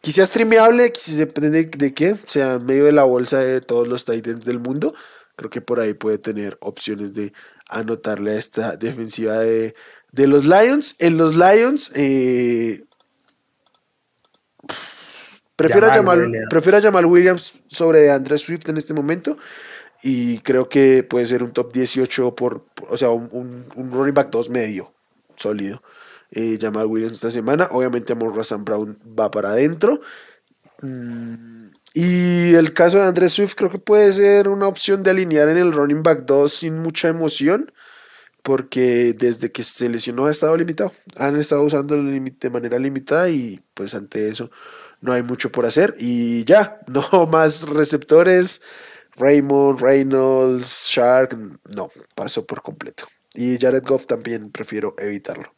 quizás 0.00 0.30
streameable, 0.30 0.90
quizás 0.90 1.16
depende 1.16 1.64
de, 1.64 1.94
qué, 1.94 2.16
sea 2.26 2.54
en 2.54 2.66
medio 2.66 2.86
de 2.86 2.92
la 2.92 3.04
bolsa 3.04 3.38
de 3.38 3.60
todos 3.60 3.86
los 3.86 4.04
Titans 4.04 4.44
del 4.44 4.58
mundo. 4.58 4.94
Creo 5.36 5.50
que 5.50 5.60
por 5.60 5.80
ahí 5.80 5.94
puede 5.94 6.18
tener 6.18 6.56
opciones 6.60 7.12
de 7.12 7.32
anotarle 7.68 8.32
a 8.32 8.38
esta 8.38 8.76
defensiva 8.76 9.38
de, 9.38 9.74
los 10.12 10.44
Lions. 10.44 10.96
En 10.98 11.16
los 11.16 11.34
Lions, 11.34 11.90
eh, 11.94 12.84
prefiero, 15.56 15.88
a 15.88 15.92
Jamal, 15.92 16.30
prefiero 16.48 16.78
a 16.78 16.80
Jamal 16.80 17.06
Williams 17.06 17.54
sobre 17.66 18.10
Andrew 18.10 18.38
Swift 18.38 18.68
en 18.68 18.76
este 18.76 18.94
momento 18.94 19.36
y 20.02 20.38
creo 20.40 20.68
que 20.68 21.02
puede 21.02 21.24
ser 21.24 21.42
un 21.42 21.52
top 21.52 21.72
18 21.72 22.34
por, 22.36 22.66
o 22.90 22.96
sea, 22.96 23.08
un, 23.10 23.66
un, 23.74 23.90
running 23.90 24.12
back 24.12 24.30
2 24.30 24.50
medio, 24.50 24.92
sólido. 25.34 25.82
Eh, 26.30 26.58
Jamal 26.60 26.86
Williams 26.86 27.14
esta 27.14 27.30
semana, 27.30 27.68
obviamente 27.70 28.12
Amor 28.12 28.36
Razan 28.36 28.64
Brown 28.64 28.98
va 29.18 29.30
para 29.30 29.50
adentro. 29.50 30.00
Mm, 30.82 31.63
y 31.94 32.54
el 32.54 32.72
caso 32.74 32.98
de 32.98 33.04
Andrés 33.04 33.32
Swift 33.32 33.54
creo 33.54 33.70
que 33.70 33.78
puede 33.78 34.12
ser 34.12 34.48
una 34.48 34.66
opción 34.66 35.02
de 35.04 35.10
alinear 35.10 35.48
en 35.48 35.58
el 35.58 35.72
running 35.72 36.02
back 36.02 36.24
2 36.26 36.52
sin 36.52 36.78
mucha 36.80 37.08
emoción, 37.08 37.72
porque 38.42 39.14
desde 39.16 39.52
que 39.52 39.62
se 39.62 39.88
lesionó 39.88 40.26
ha 40.26 40.30
estado 40.32 40.56
limitado. 40.56 40.92
Han 41.16 41.38
estado 41.40 41.62
usando 41.62 41.96
de 41.96 42.50
manera 42.50 42.78
limitada 42.78 43.30
y 43.30 43.60
pues 43.74 43.94
ante 43.94 44.28
eso 44.28 44.50
no 45.00 45.12
hay 45.12 45.22
mucho 45.22 45.52
por 45.52 45.66
hacer. 45.66 45.94
Y 45.98 46.44
ya, 46.44 46.80
no 46.88 47.26
más 47.26 47.68
receptores. 47.68 48.62
Raymond, 49.16 49.80
Reynolds, 49.80 50.88
Shark, 50.88 51.36
no, 51.74 51.90
pasó 52.16 52.44
por 52.44 52.62
completo. 52.62 53.06
Y 53.34 53.58
Jared 53.58 53.84
Goff 53.84 54.06
también 54.06 54.50
prefiero 54.50 54.94
evitarlo. 54.98 55.54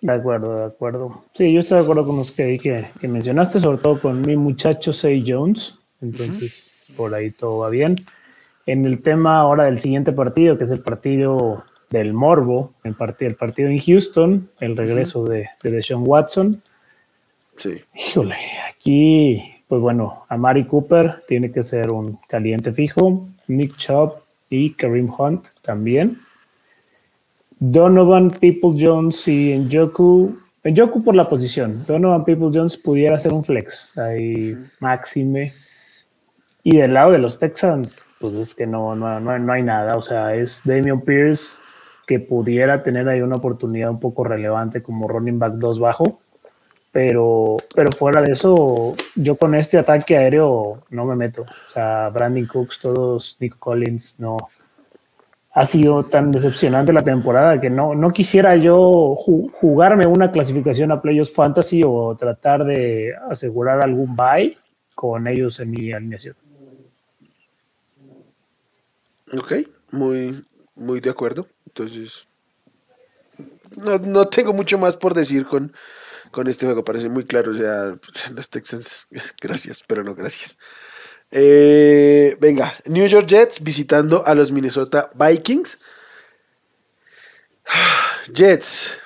De 0.00 0.12
acuerdo, 0.12 0.56
de 0.56 0.64
acuerdo. 0.66 1.24
Sí, 1.32 1.52
yo 1.52 1.60
estoy 1.60 1.78
de 1.78 1.84
acuerdo 1.84 2.06
con 2.06 2.16
los 2.16 2.30
que, 2.30 2.58
que, 2.58 3.08
mencionaste, 3.08 3.60
sobre 3.60 3.78
todo 3.78 4.00
con 4.00 4.20
mi 4.20 4.36
muchacho 4.36 4.92
Say 4.92 5.24
Jones. 5.26 5.74
Entonces, 6.00 6.64
por 6.96 7.14
ahí 7.14 7.30
todo 7.30 7.58
va 7.58 7.70
bien. 7.70 7.96
En 8.66 8.84
el 8.84 9.02
tema 9.02 9.40
ahora 9.40 9.64
del 9.64 9.80
siguiente 9.80 10.12
partido, 10.12 10.56
que 10.56 10.64
es 10.64 10.72
el 10.72 10.80
partido 10.80 11.64
del 11.90 12.12
Morbo, 12.12 12.74
el 12.84 12.94
partido, 12.94 13.30
el 13.30 13.36
partido 13.36 13.68
en 13.68 13.78
Houston, 13.78 14.48
el 14.60 14.76
regreso 14.76 15.24
de, 15.24 15.48
de 15.62 15.70
Deshaun 15.70 16.04
Watson. 16.06 16.62
Sí. 17.56 17.82
Híjole, 17.94 18.36
aquí 18.70 19.58
pues 19.68 19.82
bueno, 19.82 20.24
Amari 20.30 20.64
Cooper 20.64 21.22
tiene 21.28 21.52
que 21.52 21.62
ser 21.62 21.92
un 21.92 22.18
caliente 22.26 22.72
fijo, 22.72 23.28
Nick 23.48 23.76
Chubb 23.76 24.14
y 24.48 24.72
Kareem 24.72 25.12
Hunt 25.16 25.48
también. 25.60 26.18
Donovan 27.60 28.30
People 28.30 28.76
Jones 28.78 29.26
y 29.28 29.58
Njoku, 29.58 30.36
Njoku 30.64 31.04
por 31.04 31.14
la 31.14 31.28
posición. 31.28 31.84
Donovan 31.86 32.24
People 32.24 32.50
Jones 32.52 32.76
pudiera 32.76 33.18
ser 33.18 33.32
un 33.32 33.44
flex, 33.44 33.96
ahí 33.98 34.56
máxime. 34.80 35.52
Y 36.62 36.76
del 36.76 36.94
lado 36.94 37.12
de 37.12 37.18
los 37.18 37.38
Texans, 37.38 38.04
pues 38.20 38.34
es 38.34 38.54
que 38.54 38.66
no, 38.66 38.94
no, 38.94 39.20
no, 39.20 39.38
no 39.38 39.52
hay 39.52 39.62
nada. 39.62 39.96
O 39.96 40.02
sea, 40.02 40.34
es 40.34 40.62
Damian 40.64 41.00
Pierce 41.00 41.60
que 42.06 42.20
pudiera 42.20 42.82
tener 42.82 43.08
ahí 43.08 43.20
una 43.20 43.36
oportunidad 43.36 43.90
un 43.90 44.00
poco 44.00 44.24
relevante 44.24 44.82
como 44.82 45.08
running 45.08 45.38
back 45.38 45.54
2 45.54 45.78
bajo 45.78 46.20
pero, 46.92 47.58
pero 47.74 47.92
fuera 47.92 48.22
de 48.22 48.32
eso, 48.32 48.94
yo 49.14 49.36
con 49.36 49.54
este 49.54 49.78
ataque 49.78 50.16
aéreo 50.16 50.82
no 50.90 51.04
me 51.04 51.16
meto. 51.16 51.42
O 51.42 51.72
sea, 51.72 52.08
Brandon 52.08 52.46
Cooks, 52.46 52.80
todos, 52.80 53.36
Nick 53.40 53.58
Collins, 53.58 54.18
no. 54.18 54.36
Ha 55.58 55.64
sido 55.64 56.04
tan 56.04 56.30
decepcionante 56.30 56.92
la 56.92 57.02
temporada 57.02 57.60
que 57.60 57.68
no, 57.68 57.92
no 57.94 58.10
quisiera 58.10 58.54
yo 58.56 59.16
jugarme 59.16 60.06
una 60.06 60.30
clasificación 60.30 60.92
a 60.92 61.02
Playoffs 61.02 61.34
Fantasy 61.34 61.82
o 61.84 62.16
tratar 62.16 62.64
de 62.64 63.12
asegurar 63.28 63.82
algún 63.82 64.14
bye 64.14 64.56
con 64.94 65.26
ellos 65.26 65.58
en 65.58 65.70
mi 65.72 65.92
alineación. 65.92 66.36
Ok, 69.32 69.52
muy, 69.90 70.44
muy 70.76 71.00
de 71.00 71.10
acuerdo. 71.10 71.48
Entonces, 71.66 72.28
no, 73.76 73.98
no 73.98 74.28
tengo 74.28 74.52
mucho 74.52 74.78
más 74.78 74.96
por 74.96 75.12
decir 75.12 75.44
con, 75.44 75.72
con 76.30 76.46
este 76.46 76.66
juego. 76.66 76.84
Parece 76.84 77.08
muy 77.08 77.24
claro. 77.24 77.50
O 77.50 77.54
sea, 77.54 77.94
las 78.34 78.48
Texans, 78.48 79.08
gracias, 79.40 79.82
pero 79.86 80.04
no 80.04 80.14
gracias. 80.14 80.56
Eh, 81.30 82.36
venga, 82.40 82.74
New 82.86 83.06
York 83.06 83.26
Jets 83.26 83.62
visitando 83.62 84.26
a 84.26 84.34
los 84.34 84.50
Minnesota 84.52 85.10
Vikings. 85.14 85.78
Jets. 88.32 88.98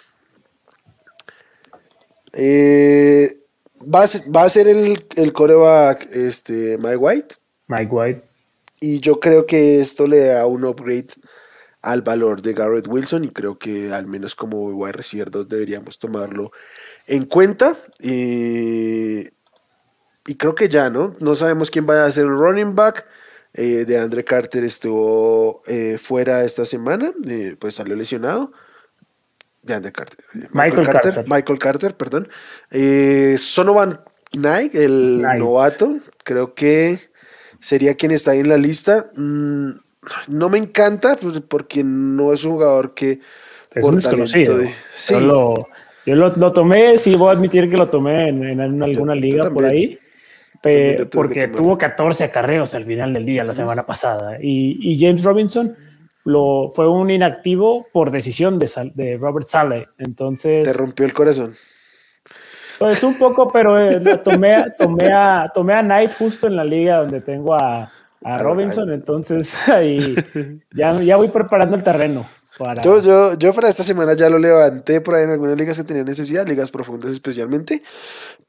Eh, 2.33 3.31
va, 3.83 4.03
a 4.03 4.49
ser, 4.49 4.69
el, 4.69 5.05
el 5.17 5.33
coreback 5.33 6.09
este, 6.13 6.79
Mike 6.79 6.97
White. 6.97 7.35
Mike 7.67 7.89
White. 7.91 8.23
Y 8.81 9.01
yo 9.01 9.21
creo 9.21 9.47
que 9.47 9.81
esto 9.81 10.07
le 10.07 10.27
da 10.27 10.47
un 10.47 10.65
upgrade 10.65 11.09
al 11.83 12.03
valor 12.03 12.43
de 12.43 12.53
Garrett 12.53 12.89
Wilson 12.89 13.25
y 13.25 13.31
creo 13.31 13.59
que 13.59 13.93
al 13.93 14.07
menos 14.07 14.35
como 14.35 14.59
wide 14.59 14.93
receiver 14.93 15.31
2 15.31 15.49
deberíamos 15.49 15.99
tomarlo 15.99 16.53
en 17.07 17.25
cuenta. 17.27 17.77
Y 20.27 20.37
creo 20.37 20.55
que 20.55 20.69
ya, 20.69 20.91
¿no? 20.91 21.15
No 21.21 21.35
sabemos 21.35 21.71
quién 21.71 21.87
va 21.89 22.05
a 22.05 22.13
ser 22.13 22.25
el 22.25 22.31
running 22.31 22.75
back. 22.75 23.07
Eh, 23.55 23.85
de 23.85 23.99
Andre 23.99 24.25
Carter 24.25 24.65
estuvo 24.65 25.63
eh, 25.67 25.99
fuera 25.99 26.43
esta 26.43 26.65
semana, 26.65 27.13
eh, 27.29 27.55
pues 27.59 27.75
salió 27.75 27.95
lesionado. 27.95 28.53
De 29.63 29.93
Carter. 29.93 30.25
Michael, 30.53 30.87
Carter, 30.87 31.25
Michael 31.29 31.59
Carter, 31.59 31.95
perdón. 31.95 32.29
Eh, 32.73 33.37
Sonovan 33.39 34.01
Knight, 34.33 34.75
el 34.75 35.23
novato, 35.39 35.99
creo 36.25 36.55
que 36.55 36.99
sería 37.61 37.95
quien 37.95 38.11
está 38.11 38.33
ahí 38.33 38.41
en 38.41 38.49
la 38.49 38.57
lista. 38.57 39.13
Mm, 39.15 39.71
no 40.29 40.49
me 40.49 40.59
encanta 40.59 41.17
pues, 41.17 41.41
porque 41.47 41.85
no 41.85 42.33
es 42.33 42.45
un 42.45 42.55
jugador 42.55 42.95
que 42.95 43.21
es 43.73 43.85
un 43.85 43.95
desconocido. 43.95 44.59
sí. 44.93 45.15
Yo, 46.05 46.17
lo, 46.17 46.53
tomé, 46.53 46.99
sí 46.99 47.15
voy 47.15 47.29
a 47.29 47.33
admitir 47.37 47.71
que 47.71 47.77
lo 47.77 47.89
tomé 47.89 48.31
en, 48.31 48.83
alguna 48.83 49.15
liga 49.15 49.49
por 49.51 49.65
ahí, 49.65 50.01
porque 50.63 51.49
tuvo 51.49 51.77
14 51.77 52.25
acarreos 52.25 52.75
al 52.75 52.85
final 52.85 53.13
del 53.13 53.25
día 53.25 53.45
la 53.45 53.55
semana 53.55 53.85
pasada. 53.85 54.39
Y, 54.41 54.99
James 54.99 55.25
Robinson 55.25 55.77
lo, 56.25 56.69
fue 56.69 56.89
un 56.89 57.11
inactivo 57.11 57.87
por 57.93 58.11
decisión 58.11 58.59
de, 58.59 58.71
de 58.95 59.17
Robert 59.17 59.47
Sale. 59.47 59.89
Entonces... 59.99 60.65
Te 60.65 60.73
rompió 60.73 61.05
el 61.05 61.13
corazón. 61.13 61.55
Pues 62.79 63.03
un 63.03 63.19
poco, 63.19 63.51
pero 63.51 63.79
eh, 63.79 64.01
tomé, 64.25 64.57
tomé, 64.79 65.13
a, 65.13 65.51
tomé 65.55 65.75
a 65.75 65.83
Knight 65.83 66.15
justo 66.15 66.47
en 66.47 66.57
la 66.57 66.65
liga 66.65 66.99
donde 66.99 67.21
tengo 67.21 67.55
a, 67.55 67.93
a 68.25 68.39
Robinson, 68.39 68.93
entonces 68.93 69.57
ahí 69.69 70.15
ya, 70.75 71.01
ya 71.01 71.17
voy 71.17 71.29
preparando 71.29 71.77
el 71.77 71.83
terreno. 71.83 72.27
Yo, 72.83 73.01
yo, 73.01 73.39
yo 73.39 73.53
para 73.53 73.69
esta 73.69 73.83
semana 73.83 74.15
ya 74.15 74.29
lo 74.29 74.39
levanté 74.39 75.01
por 75.01 75.15
ahí 75.15 75.25
en 75.25 75.31
algunas 75.31 75.57
ligas 75.57 75.77
que 75.77 75.85
tenían 75.85 76.07
necesidad, 76.07 76.47
ligas 76.47 76.71
profundas 76.71 77.11
especialmente, 77.11 77.83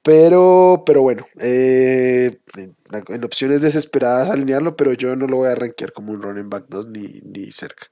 pero, 0.02 0.84
pero 0.86 1.02
bueno, 1.02 1.26
eh, 1.40 2.40
en, 2.58 3.24
opciones 3.24 3.62
desesperadas 3.62 4.30
alinearlo, 4.30 4.76
pero 4.76 4.94
yo 4.94 5.16
no 5.16 5.28
lo 5.28 5.38
voy 5.38 5.50
a 5.50 5.56
rankear 5.56 5.94
como 5.94 6.12
un 6.12 6.22
running 6.22 6.50
back 6.50 6.66
2 6.68 6.90
ni, 6.90 7.22
ni 7.24 7.52
cerca. 7.52 7.88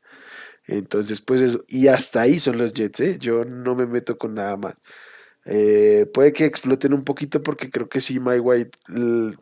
Entonces, 0.67 1.21
pues 1.21 1.41
eso, 1.41 1.63
y 1.67 1.87
hasta 1.87 2.21
ahí 2.21 2.39
son 2.39 2.57
los 2.57 2.73
Jets, 2.73 2.99
¿eh? 2.99 3.17
yo 3.19 3.45
no 3.45 3.75
me 3.75 3.85
meto 3.85 4.17
con 4.17 4.35
nada 4.35 4.57
más. 4.57 4.75
Eh, 5.45 6.05
puede 6.13 6.33
que 6.33 6.45
exploten 6.45 6.93
un 6.93 7.03
poquito 7.03 7.41
porque 7.41 7.71
creo 7.71 7.89
que 7.89 7.99
sí, 7.99 8.19
Mike 8.19 8.39
White 8.41 8.77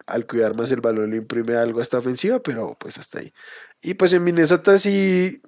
al 0.06 0.26
cuidar 0.28 0.56
más 0.56 0.72
el 0.72 0.80
balón 0.80 1.12
le 1.12 1.18
imprime 1.18 1.56
algo 1.56 1.80
a 1.80 1.84
esta 1.84 2.00
ofensiva, 2.00 2.40
pero 2.42 2.78
pues 2.80 2.98
hasta 2.98 3.20
ahí. 3.20 3.34
Y 3.82 3.96
pues 3.96 4.14
en 4.14 4.24
Minnesota 4.24 4.80
sí, 4.80 5.42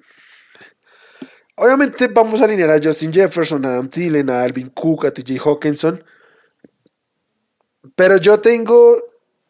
Obviamente 1.56 2.08
vamos 2.08 2.42
a 2.42 2.46
alinear 2.46 2.70
a 2.72 2.80
Justin 2.82 3.14
Jefferson, 3.14 3.66
a 3.66 3.70
Adam 3.70 3.90
Thielen, 3.90 4.30
a 4.30 4.44
Alvin 4.44 4.70
Cook, 4.70 5.06
a 5.06 5.12
TJ 5.12 5.38
Hawkinson. 5.40 6.04
Pero 7.96 8.18
yo 8.18 8.40
tengo 8.40 8.98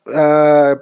ah, 0.08 0.78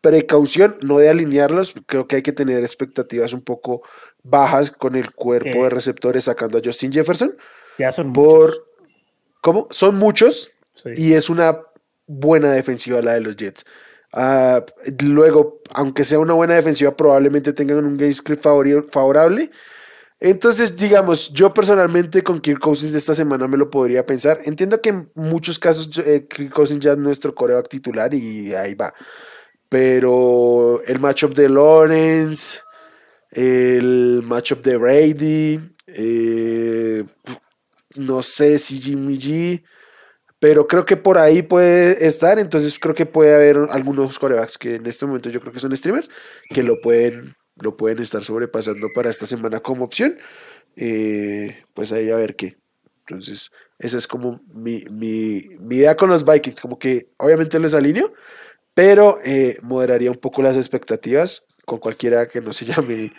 precaución, 0.00 0.78
no 0.82 0.98
de 0.98 1.08
alinearlos. 1.08 1.74
Creo 1.86 2.06
que 2.06 2.16
hay 2.16 2.22
que 2.22 2.32
tener 2.32 2.60
expectativas 2.60 3.32
un 3.32 3.42
poco 3.42 3.82
bajas 4.22 4.70
con 4.70 4.96
el 4.96 5.12
cuerpo 5.12 5.64
de 5.64 5.70
receptores 5.70 6.24
sacando 6.24 6.58
a 6.58 6.62
Justin 6.64 6.92
Jefferson. 6.92 7.36
Ya 7.78 7.90
son 7.90 8.12
por, 8.12 8.50
muchos. 8.50 8.62
¿Cómo? 9.40 9.68
Son 9.70 9.96
muchos. 9.96 10.50
Y 10.96 11.14
es 11.14 11.28
una 11.30 11.60
buena 12.06 12.50
defensiva 12.52 13.02
la 13.02 13.14
de 13.14 13.20
los 13.20 13.36
Jets. 13.36 13.64
Ah, 14.12 14.64
luego, 15.02 15.60
aunque 15.72 16.04
sea 16.04 16.18
una 16.18 16.34
buena 16.34 16.54
defensiva, 16.54 16.96
probablemente 16.96 17.52
tengan 17.52 17.84
un 17.84 17.96
game 17.96 18.12
script 18.12 18.42
favorable. 18.42 19.50
Entonces, 20.20 20.76
digamos, 20.76 21.32
yo 21.32 21.52
personalmente 21.54 22.22
con 22.22 22.40
Kirk 22.40 22.60
Cousins 22.60 22.92
de 22.92 22.98
esta 22.98 23.14
semana 23.14 23.46
me 23.46 23.56
lo 23.56 23.70
podría 23.70 24.04
pensar. 24.04 24.38
Entiendo 24.44 24.80
que 24.82 24.90
en 24.90 25.10
muchos 25.14 25.58
casos 25.58 25.90
eh, 25.98 26.26
Kirk 26.28 26.52
Cousins 26.52 26.80
ya 26.80 26.92
es 26.92 26.98
nuestro 26.98 27.34
coreback 27.34 27.68
titular 27.68 28.12
y 28.12 28.54
ahí 28.54 28.74
va. 28.74 28.92
Pero 29.70 30.82
el 30.86 31.00
matchup 31.00 31.34
de 31.34 31.48
Lawrence, 31.48 32.60
el 33.30 34.22
matchup 34.24 34.62
de 34.62 34.76
Brady, 34.76 35.60
eh, 35.86 37.04
no 37.96 38.22
sé 38.22 38.58
si 38.58 38.78
Jimmy 38.78 39.18
G, 39.18 39.64
pero 40.38 40.66
creo 40.66 40.84
que 40.84 40.96
por 40.98 41.16
ahí 41.16 41.40
puede 41.42 42.06
estar. 42.06 42.38
Entonces 42.38 42.78
creo 42.78 42.94
que 42.94 43.06
puede 43.06 43.34
haber 43.34 43.58
algunos 43.70 44.18
corebacks 44.18 44.58
que 44.58 44.74
en 44.76 44.86
este 44.86 45.06
momento 45.06 45.30
yo 45.30 45.40
creo 45.40 45.52
que 45.52 45.60
son 45.60 45.74
streamers 45.74 46.10
que 46.50 46.62
lo 46.62 46.78
pueden 46.82 47.36
lo 47.60 47.76
pueden 47.76 48.00
estar 48.00 48.22
sobrepasando 48.22 48.88
para 48.94 49.10
esta 49.10 49.26
semana 49.26 49.60
como 49.60 49.84
opción. 49.84 50.18
Eh, 50.76 51.64
pues 51.74 51.92
ahí 51.92 52.10
a 52.10 52.16
ver 52.16 52.36
qué. 52.36 52.56
Entonces, 53.06 53.50
esa 53.78 53.98
es 53.98 54.06
como 54.06 54.40
mi, 54.52 54.84
idea 55.70 55.96
con 55.96 56.10
los 56.10 56.24
Vikings. 56.24 56.60
Como 56.60 56.78
que 56.78 57.08
obviamente 57.16 57.58
los 57.58 57.74
alineo, 57.74 58.12
pero 58.74 59.18
eh, 59.24 59.58
moderaría 59.62 60.10
un 60.10 60.18
poco 60.18 60.42
las 60.42 60.56
expectativas 60.56 61.46
con 61.64 61.78
cualquiera 61.78 62.28
que 62.28 62.40
no 62.40 62.52
se 62.52 62.64
llame 62.66 63.12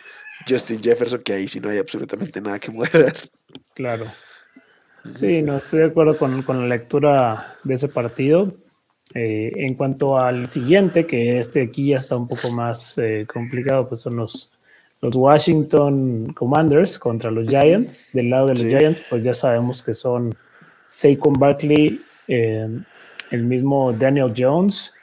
Justin 0.47 0.81
Jefferson, 0.81 1.21
que 1.21 1.33
ahí 1.33 1.47
sí 1.47 1.59
no 1.59 1.69
hay 1.69 1.77
absolutamente 1.77 2.41
nada 2.41 2.59
que 2.59 2.71
moderar. 2.71 3.13
Claro. 3.73 4.05
Sí, 5.15 5.41
no 5.41 5.57
estoy 5.57 5.79
de 5.79 5.85
acuerdo 5.85 6.17
con, 6.17 6.43
con 6.43 6.59
la 6.59 6.75
lectura 6.75 7.57
de 7.63 7.73
ese 7.73 7.87
partido. 7.87 8.53
Eh, 9.13 9.51
en 9.55 9.73
cuanto 9.75 10.17
al 10.17 10.49
siguiente, 10.49 11.05
que 11.05 11.37
este 11.37 11.63
aquí 11.63 11.89
ya 11.89 11.97
está 11.97 12.15
un 12.15 12.27
poco 12.27 12.51
más 12.51 12.97
eh, 12.97 13.25
complicado, 13.31 13.89
pues 13.89 14.01
son 14.01 14.15
los, 14.15 14.51
los 15.01 15.15
Washington 15.15 16.33
Commanders 16.33 16.97
contra 16.97 17.29
los 17.29 17.49
Giants. 17.49 18.09
Del 18.13 18.29
lado 18.29 18.47
de 18.47 18.53
los 18.53 18.63
Giants, 18.63 19.03
pues 19.09 19.23
ya 19.23 19.33
sabemos 19.33 19.83
que 19.83 19.93
son 19.93 20.33
Saquon 20.87 21.33
Barkley, 21.33 22.01
eh, 22.27 22.67
el 23.31 23.43
mismo 23.43 23.91
Daniel 23.91 24.33
Jones. 24.35 24.93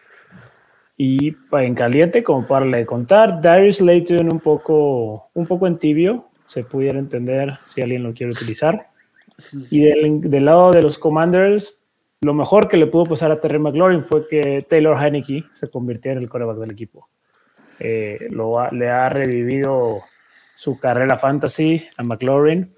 Y 0.97 1.37
en 1.53 1.75
caliente, 1.75 2.25
como 2.25 2.47
para 2.47 2.65
le 2.65 2.85
contar, 2.85 3.41
Darius 3.41 3.81
Layton 3.81 4.33
un 4.33 4.41
poco, 4.41 5.31
un 5.35 5.47
poco 5.47 5.67
en 5.67 5.79
tibio, 5.79 6.25
se 6.47 6.65
pudiera 6.65 6.99
entender 6.99 7.59
si 7.65 7.83
alguien 7.83 8.03
lo 8.03 8.15
quiere 8.15 8.33
utilizar. 8.33 8.89
Y 9.71 9.81
del, 9.81 10.23
del 10.23 10.45
lado 10.45 10.73
de 10.73 10.83
los 10.83 10.99
Commanders, 10.99 11.79
lo 12.21 12.35
mejor 12.35 12.69
que 12.69 12.77
le 12.77 12.87
pudo 12.87 13.05
pasar 13.07 13.31
a 13.31 13.41
Terry 13.41 13.59
McLaurin 13.59 14.03
fue 14.03 14.27
que 14.27 14.65
Taylor 14.69 14.97
Heineke 15.01 15.45
se 15.53 15.69
convirtiera 15.69 16.17
en 16.17 16.25
el 16.25 16.29
coreback 16.29 16.59
del 16.59 16.73
equipo. 16.73 17.09
Eh, 17.79 18.27
lo 18.31 18.71
le 18.73 18.89
ha 18.89 19.09
revivido 19.09 20.01
su 20.57 20.79
carrera 20.81 21.17
fantasy 21.17 21.87
a 21.97 22.03
McLaurin. 22.03 22.75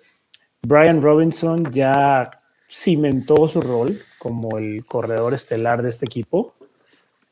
Brian 0.63 1.01
Robinson 1.01 1.73
ya 1.73 2.31
cimentó 2.69 3.49
su 3.49 3.63
rol 3.63 4.03
como 4.19 4.59
el 4.59 4.85
corredor 4.85 5.33
estelar 5.33 5.81
de 5.81 5.89
este 5.89 6.05
equipo. 6.05 6.55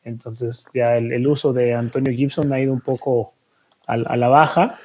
Entonces 0.03 0.67
ya 0.73 0.97
el, 0.97 1.27
uso 1.27 1.53
de 1.53 1.75
Antonio 1.75 2.11
Gibson 2.11 2.51
ha 2.55 2.61
ido 2.61 2.73
un 2.73 2.81
poco 2.81 3.35
a, 3.87 3.97
la 3.99 4.29
baja. 4.29 4.79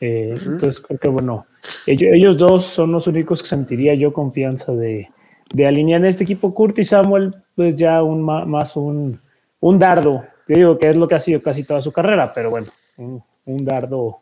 Eh, 0.00 0.30
entonces 0.32 0.80
creo 0.80 0.98
que 0.98 1.08
bueno, 1.10 1.46
ellos, 1.86 2.10
ellos, 2.14 2.38
dos 2.38 2.64
son 2.64 2.92
los 2.92 3.06
únicos 3.06 3.42
que 3.42 3.48
sentiría 3.48 3.94
yo 3.94 4.14
confianza 4.14 4.72
de, 4.72 5.10
de 5.54 5.66
alinear 5.66 6.00
en 6.00 6.06
este 6.06 6.24
equipo. 6.24 6.52
Curtis 6.52 6.88
Samuel, 6.88 7.30
pues 7.54 7.76
ya 7.76 8.02
un, 8.02 8.22
más 8.22 8.76
un, 8.76 9.20
un 9.60 9.78
dardo. 9.78 10.24
Yo 10.48 10.56
digo 10.56 10.78
que 10.78 10.90
es 10.90 10.96
lo 10.96 11.06
que 11.06 11.14
ha 11.14 11.20
sido 11.20 11.40
casi 11.40 11.62
toda 11.62 11.80
su 11.80 11.92
carrera, 11.92 12.32
pero 12.34 12.50
bueno, 12.50 12.66
un, 12.98 13.64
dardo, 13.64 14.20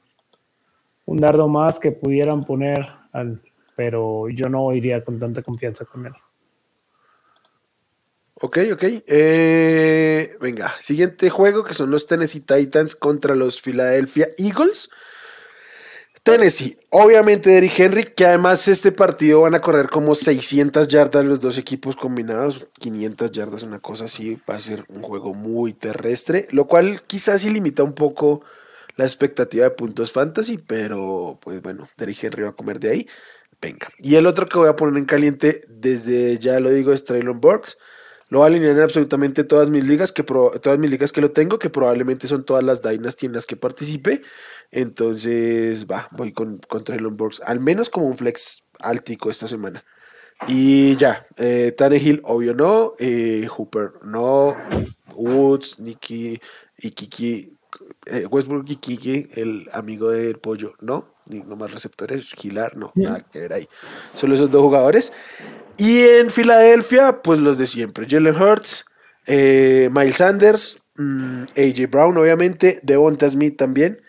un 1.06 1.16
dardo 1.16 1.48
más 1.48 1.78
que 1.78 1.90
pudieran 1.90 2.42
poner, 2.42 2.86
al, 3.12 3.40
pero 3.74 4.28
yo 4.28 4.50
no 4.50 4.72
iría 4.74 5.02
con 5.02 5.18
tanta 5.18 5.42
confianza 5.42 5.86
con 5.86 6.04
él. 6.06 6.12
Ok, 8.34 8.58
ok. 8.74 8.84
Eh, 9.06 10.36
venga, 10.38 10.74
siguiente 10.80 11.30
juego 11.30 11.64
que 11.64 11.74
son 11.74 11.90
los 11.90 12.06
Tennessee 12.06 12.44
Titans 12.44 12.94
contra 12.94 13.34
los 13.34 13.62
Philadelphia 13.62 14.28
Eagles. 14.36 14.90
Tennessee, 16.24 16.78
obviamente 16.90 17.50
Derrick 17.50 17.80
Henry, 17.80 18.04
que 18.04 18.24
además 18.24 18.68
este 18.68 18.92
partido 18.92 19.40
van 19.40 19.56
a 19.56 19.60
correr 19.60 19.88
como 19.88 20.14
600 20.14 20.86
yardas 20.86 21.24
los 21.24 21.40
dos 21.40 21.58
equipos 21.58 21.96
combinados, 21.96 22.68
500 22.78 23.32
yardas, 23.32 23.64
una 23.64 23.80
cosa 23.80 24.04
así, 24.04 24.38
va 24.48 24.54
a 24.54 24.60
ser 24.60 24.84
un 24.88 25.02
juego 25.02 25.34
muy 25.34 25.72
terrestre, 25.72 26.46
lo 26.52 26.68
cual 26.68 27.02
quizás 27.08 27.40
sí 27.40 27.50
limita 27.50 27.82
un 27.82 27.94
poco 27.94 28.42
la 28.94 29.04
expectativa 29.04 29.64
de 29.64 29.70
puntos 29.70 30.12
fantasy, 30.12 30.58
pero 30.58 31.38
pues 31.40 31.60
bueno, 31.60 31.88
Derrick 31.96 32.22
Henry 32.22 32.44
va 32.44 32.50
a 32.50 32.56
comer 32.56 32.78
de 32.78 32.90
ahí, 32.90 33.08
venga. 33.60 33.88
Y 33.98 34.14
el 34.14 34.28
otro 34.28 34.46
que 34.46 34.58
voy 34.58 34.68
a 34.68 34.76
poner 34.76 34.96
en 34.98 35.06
caliente, 35.06 35.62
desde 35.68 36.38
ya 36.38 36.60
lo 36.60 36.70
digo, 36.70 36.92
es 36.92 37.04
Traylon 37.04 37.40
Burks, 37.40 37.78
lo 38.32 38.38
va 38.38 38.46
a 38.46 38.48
alinear 38.48 38.74
en 38.74 38.82
absolutamente 38.82 39.44
todas 39.44 39.68
mis 39.68 39.86
ligas, 39.86 40.10
que 40.10 40.22
todas 40.22 40.78
mis 40.78 40.90
ligas 40.90 41.12
que 41.12 41.20
lo 41.20 41.32
tengo, 41.32 41.58
que 41.58 41.68
probablemente 41.68 42.26
son 42.26 42.44
todas 42.44 42.64
las 42.64 42.80
Dynasty 42.80 43.26
en 43.26 43.34
las 43.34 43.44
que 43.44 43.56
participe. 43.56 44.22
Entonces, 44.70 45.86
va, 45.86 46.08
voy 46.12 46.32
con, 46.32 46.56
con 46.56 46.82
Traylon 46.82 47.18
Burks, 47.18 47.42
al 47.44 47.60
menos 47.60 47.90
como 47.90 48.06
un 48.06 48.16
flex 48.16 48.64
altico 48.80 49.28
esta 49.28 49.46
semana. 49.46 49.84
Y 50.48 50.96
ya, 50.96 51.26
eh, 51.36 51.74
Tannehill, 51.76 52.22
obvio 52.24 52.54
no, 52.54 52.94
eh, 52.98 53.46
Hooper 53.54 53.92
no, 54.00 54.56
Woods, 55.14 55.78
Nicky 55.78 56.40
y 56.78 56.90
Kiki, 56.92 57.58
eh, 58.06 58.24
Westbrook 58.24 58.64
y 58.66 58.76
Kiki, 58.76 59.28
el 59.34 59.68
amigo 59.74 60.10
del 60.10 60.38
pollo, 60.38 60.72
no, 60.80 61.16
ni 61.26 61.42
más 61.42 61.70
receptores, 61.70 62.32
Gilar, 62.32 62.78
no, 62.78 62.92
nada 62.94 63.20
que 63.20 63.40
ver 63.40 63.52
ahí. 63.52 63.68
Solo 64.16 64.34
esos 64.34 64.50
dos 64.50 64.62
jugadores. 64.62 65.12
Y 65.82 66.02
en 66.02 66.30
Filadelfia, 66.30 67.22
pues 67.22 67.40
los 67.40 67.58
de 67.58 67.66
siempre, 67.66 68.06
Jalen 68.08 68.40
Hurts, 68.40 68.84
eh, 69.26 69.90
Miles 69.90 70.14
Sanders, 70.14 70.84
mm, 70.94 71.42
AJ 71.56 71.90
Brown, 71.90 72.16
obviamente, 72.16 72.78
Devonta 72.84 73.28
Smith 73.28 73.56
también. 73.56 74.00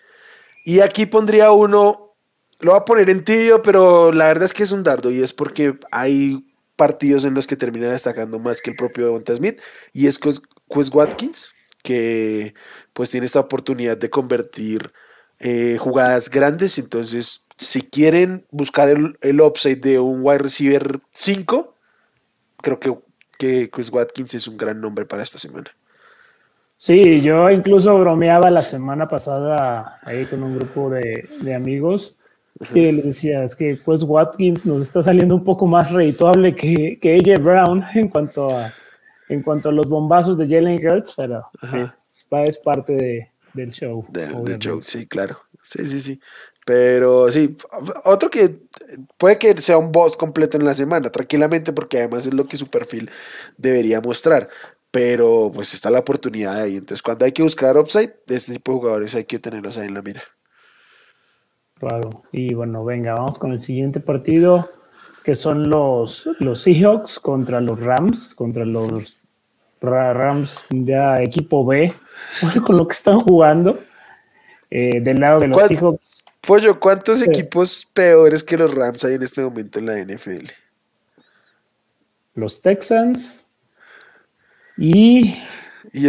Y 0.63 0.81
aquí 0.81 1.07
pondría 1.07 1.49
uno 1.49 2.15
lo 2.59 2.73
voy 2.73 2.79
a 2.79 2.85
poner 2.85 3.09
en 3.09 3.23
tibio, 3.23 3.63
pero 3.63 4.11
la 4.11 4.27
verdad 4.27 4.43
es 4.43 4.53
que 4.53 4.61
es 4.61 4.71
un 4.71 4.83
dardo 4.83 5.09
y 5.09 5.23
es 5.23 5.33
porque 5.33 5.79
hay 5.89 6.45
partidos 6.75 7.25
en 7.25 7.33
los 7.33 7.47
que 7.47 7.55
termina 7.55 7.89
destacando 7.89 8.37
más 8.37 8.61
que 8.61 8.69
el 8.69 8.75
propio 8.75 9.05
Devonta 9.05 9.35
Smith 9.35 9.59
y 9.93 10.05
es 10.05 10.19
Quest 10.19 10.93
Watkins 10.93 11.55
que 11.81 12.53
pues 12.93 13.09
tiene 13.09 13.25
esta 13.25 13.39
oportunidad 13.39 13.97
de 13.97 14.11
convertir 14.11 14.93
eh, 15.39 15.77
jugadas 15.79 16.29
grandes, 16.29 16.77
entonces 16.77 17.42
si 17.63 17.81
quieren 17.81 18.45
buscar 18.51 18.89
el, 18.89 19.17
el 19.21 19.41
upside 19.41 19.81
de 19.81 19.99
un 19.99 20.19
wide 20.21 20.39
receiver 20.39 20.99
5, 21.11 21.75
creo 22.57 22.79
que, 22.79 22.93
que 23.37 23.69
Chris 23.69 23.91
Watkins 23.91 24.35
es 24.35 24.47
un 24.47 24.57
gran 24.57 24.79
nombre 24.79 25.05
para 25.05 25.23
esta 25.23 25.37
semana. 25.37 25.71
Sí, 26.77 27.21
yo 27.21 27.49
incluso 27.49 27.97
bromeaba 27.97 28.49
la 28.49 28.61
semana 28.61 29.07
pasada 29.07 29.99
ahí 30.03 30.25
con 30.25 30.43
un 30.43 30.57
grupo 30.57 30.89
de, 30.89 31.29
de 31.41 31.55
amigos 31.55 32.15
que 32.71 32.91
les 32.91 33.05
decía, 33.05 33.43
es 33.43 33.55
que 33.55 33.79
pues 33.83 34.03
Watkins 34.03 34.65
nos 34.65 34.81
está 34.81 35.01
saliendo 35.01 35.35
un 35.35 35.43
poco 35.43 35.65
más 35.65 35.91
redituable 35.91 36.55
que, 36.55 36.99
que 37.01 37.15
AJ 37.15 37.41
Brown 37.41 37.83
en 37.95 38.09
cuanto 38.09 38.55
a 38.55 38.73
en 39.29 39.41
cuanto 39.41 39.69
a 39.69 39.71
los 39.71 39.87
bombazos 39.87 40.37
de 40.37 40.47
Jalen 40.47 40.85
Hurts, 40.85 41.13
pero 41.15 41.49
es, 42.45 42.59
parte 42.59 42.93
de, 42.93 43.31
del 43.53 43.71
show. 43.71 44.03
del 44.11 44.59
show, 44.59 44.81
sí, 44.83 45.07
claro. 45.07 45.37
Sí, 45.63 45.87
sí, 45.87 46.01
sí. 46.01 46.19
Pero 46.65 47.31
sí, 47.31 47.57
otro 48.05 48.29
que 48.29 48.57
puede 49.17 49.37
que 49.37 49.59
sea 49.61 49.77
un 49.77 49.91
boss 49.91 50.15
completo 50.15 50.57
en 50.57 50.65
la 50.65 50.73
semana, 50.73 51.09
tranquilamente, 51.09 51.73
porque 51.73 51.99
además 51.99 52.25
es 52.25 52.33
lo 52.33 52.45
que 52.45 52.57
su 52.57 52.67
perfil 52.67 53.09
debería 53.57 53.99
mostrar. 54.01 54.47
Pero 54.91 55.51
pues 55.53 55.73
está 55.73 55.89
la 55.89 55.99
oportunidad 55.99 56.61
ahí. 56.61 56.75
Entonces, 56.75 57.01
cuando 57.01 57.25
hay 57.25 57.31
que 57.31 57.43
buscar 57.43 57.77
upside 57.77 58.13
de 58.27 58.35
este 58.35 58.53
tipo 58.53 58.73
de 58.73 58.77
jugadores, 58.77 59.15
hay 59.15 59.25
que 59.25 59.39
tenerlos 59.39 59.77
ahí 59.77 59.87
en 59.87 59.93
la 59.95 60.01
mira. 60.01 60.23
Claro. 61.79 62.23
Y 62.31 62.53
bueno, 62.53 62.85
venga, 62.85 63.15
vamos 63.15 63.39
con 63.39 63.51
el 63.51 63.59
siguiente 63.59 63.99
partido, 63.99 64.69
que 65.23 65.35
son 65.35 65.69
los, 65.69 66.29
los 66.39 66.61
Seahawks 66.61 67.19
contra 67.19 67.59
los 67.59 67.81
Rams, 67.81 68.35
contra 68.35 68.63
los 68.63 69.17
Rams 69.81 70.59
ya 70.69 71.21
equipo 71.21 71.65
B, 71.65 71.93
con 72.65 72.77
lo 72.77 72.87
que 72.87 72.93
están 72.93 73.19
jugando. 73.19 73.79
Eh, 74.69 75.01
del 75.01 75.19
lado 75.19 75.39
de 75.41 75.47
los 75.47 75.67
Seahawks. 75.67 76.23
Pollo, 76.45 76.77
¿cuántos 76.79 77.21
equipos 77.21 77.87
peores 77.93 78.43
que 78.43 78.57
los 78.57 78.73
Rams 78.73 79.05
hay 79.05 79.15
en 79.15 79.23
este 79.23 79.41
momento 79.41 79.79
en 79.79 79.85
la 79.85 79.97
NFL? 80.03 80.47
Los 82.35 82.61
Texans 82.61 83.47
y. 84.77 85.35
Y, 85.93 86.07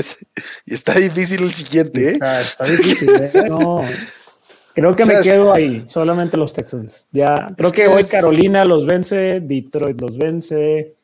está 0.67 0.95
difícil 0.95 1.43
el 1.43 1.53
siguiente, 1.53 2.13
¿eh? 2.13 2.19
Está, 2.41 2.65
difícil, 2.65 3.11
¿eh? 3.11 3.31
Creo 4.75 4.97
que 4.97 5.05
me 5.05 5.21
quedo 5.21 5.53
ahí, 5.53 5.85
solamente 5.87 6.37
los 6.37 6.53
Texans. 6.53 7.07
Ya, 7.13 7.55
creo 7.57 7.71
que, 7.71 7.87
hoy 7.87 8.03
Carolina 8.03 8.65
los 8.65 8.87
vence, 8.87 9.39
Detroit 9.41 10.01
los 10.01 10.19
vence, 10.19 10.95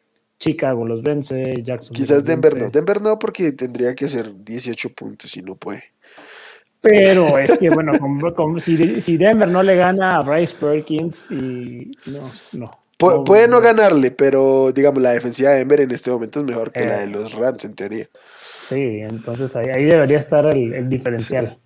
Chicago 0.40 0.84
los 0.84 1.02
vence, 1.04 1.54
Jackson. 1.62 1.94
Quizás 1.94 2.24
Denver 2.24 2.56
no. 2.56 2.68
Denver 2.68 3.00
no, 3.00 3.16
porque 3.16 3.52
tendría 3.52 3.94
que 3.94 4.06
hacer 4.06 4.32
18 4.44 4.88
puntos 4.92 5.36
y 5.36 5.42
no 5.42 5.54
puede. 5.54 5.84
Pero 6.80 7.38
es 7.38 7.58
que, 7.58 7.68
bueno, 7.68 7.92
si, 8.58 9.16
Denver 9.16 9.48
no 9.48 9.62
le 9.62 9.76
gana 9.76 10.18
a 10.18 10.22
Bryce 10.22 10.56
Perkins 10.58 11.30
y 11.30 11.90
no, 12.06 12.30
no. 12.52 13.24
puede 13.24 13.48
no 13.48 13.60
ganarle, 13.60 14.10
pero 14.10 14.72
digamos, 14.72 15.02
la 15.02 15.10
defensiva 15.10 15.50
de 15.50 15.58
Denver 15.58 15.82
en 15.82 15.90
este 15.90 16.10
momento 16.10 16.40
es 16.40 16.46
mejor 16.46 16.72
que 16.72 16.86
la 16.86 16.98
de 16.98 17.04
eh. 17.04 17.10
los 17.10 17.34
Rams, 17.34 17.64
en 17.66 17.74
teoría. 17.74 18.06
Sí, 18.66 19.00
entonces 19.00 19.54
ahí, 19.56 19.84
debería 19.84 20.18
estar 20.18 20.46
el, 20.46 20.88
diferencial. 20.88 21.58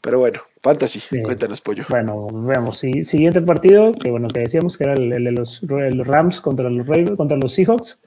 Pero 0.00 0.20
bueno, 0.20 0.40
Fantasy, 0.62 1.02
cuéntanos, 1.22 1.60
pollo. 1.60 1.84
Bueno, 1.90 2.28
vemos. 2.32 2.78
siguiente 2.78 3.42
partido, 3.42 3.92
que 3.92 4.10
bueno, 4.10 4.28
que 4.28 4.40
decíamos 4.40 4.78
que 4.78 4.84
era 4.84 4.94
el, 4.94 5.10
de 5.10 5.32
los, 5.32 5.62
Rams 6.06 6.40
contra 6.40 6.70
los, 6.70 6.86
contra 7.16 7.36
los 7.36 7.52
Seahawks. 7.52 8.02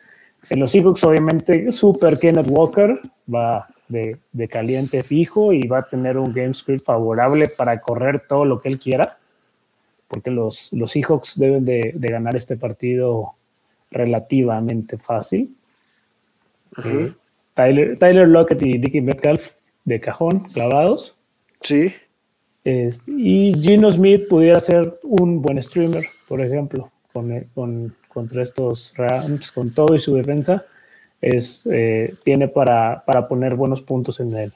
En 0.50 0.60
los 0.60 0.72
Seahawks, 0.72 1.04
obviamente, 1.04 1.72
Super 1.72 2.18
Kenneth 2.18 2.48
Walker 2.50 3.00
va 3.32 3.68
de, 3.94 4.48
caliente 4.50 5.04
fijo 5.04 5.54
y 5.54 5.68
va 5.68 5.80
a 5.80 5.88
tener 5.88 6.18
un 6.18 6.34
game 6.34 6.54
script 6.54 6.84
favorable 6.84 7.48
para 7.48 7.80
correr 7.80 8.24
todo 8.28 8.44
lo 8.44 8.60
que 8.60 8.68
él 8.68 8.80
quiera, 8.80 9.18
porque 10.08 10.32
los, 10.32 10.74
los 10.74 10.92
Seahawks 10.92 11.40
deben 11.40 11.64
de, 11.64 11.94
ganar 11.96 12.36
este 12.36 12.58
partido 12.58 13.34
relativamente 13.92 14.98
fácil. 14.98 15.56
Eh, 16.84 17.14
Tyler, 17.54 17.98
Tyler 17.98 18.28
Lockett 18.28 18.62
y 18.64 18.78
Dickie 18.80 19.02
Metcalf 19.02 19.52
de 19.86 20.00
cajón, 20.00 20.40
clavados. 20.52 21.16
Sí. 21.62 21.94
Este, 22.64 23.12
y 23.12 23.54
Gino 23.62 23.92
Smith 23.92 24.28
pudiera 24.28 24.60
ser 24.60 25.00
un 25.04 25.42
buen 25.42 25.62
streamer, 25.62 26.06
por 26.28 26.42
ejemplo, 26.42 26.92
con, 27.12 27.40
con, 27.54 27.96
contra 28.08 28.42
estos 28.42 28.94
Rams, 28.98 29.52
con 29.52 29.74
todo 29.74 29.96
y 29.96 30.00
su 30.00 30.16
defensa 30.16 30.66
es, 31.24 31.66
eh, 31.72 32.16
tiene 32.24 32.50
para, 32.50 33.04
para, 33.06 33.28
poner 33.30 33.56
buenos 33.56 33.82
puntos 33.82 34.20
en 34.20 34.36
el, 34.36 34.54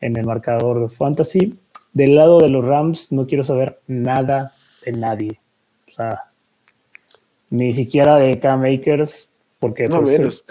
en 0.00 0.16
el 0.16 0.24
marcador 0.24 0.80
de 0.80 0.88
fantasy. 0.88 1.58
Del 1.92 2.14
lado 2.14 2.38
de 2.38 2.48
los 2.48 2.64
Rams 2.64 3.10
no 3.10 3.26
quiero 3.26 3.42
saber 3.42 3.80
nada 3.88 4.52
de 4.84 4.92
nadie. 4.92 5.40
O 5.88 5.90
sea, 5.90 6.20
ni 7.50 7.72
siquiera 7.72 8.16
de 8.16 8.38
Cam 8.38 8.62
Akers, 8.64 9.30
porque 9.58 9.88
pues, 9.88 10.44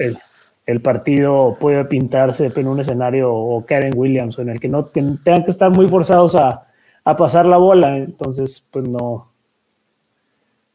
el, 0.66 0.82
partido 0.82 1.56
puede 1.58 1.86
pintarse 1.86 2.52
en 2.54 2.68
un 2.68 2.82
escenario 2.82 3.34
o 3.34 3.66
Karen 3.66 3.94
Williams 3.96 4.38
en 4.40 4.50
el 4.50 4.60
que 4.60 4.68
no 4.68 4.86
tengan 4.86 5.46
que 5.46 5.52
estar 5.52 5.70
muy 5.70 5.88
forzados 5.88 6.36
a, 6.36 6.68
a, 7.06 7.16
pasar 7.16 7.46
la 7.46 7.58
bola. 7.58 7.96
Entonces, 7.96 8.66
pues 8.70 8.86
no, 8.86 9.32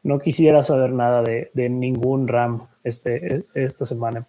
no 0.01 0.17
quisiera 0.17 0.63
saber 0.63 0.93
nada 0.93 1.21
de, 1.21 1.51
de 1.53 1.69
ningún 1.69 2.27
Ram 2.27 2.65
este, 2.83 3.45
esta 3.53 3.85
semana. 3.85 4.25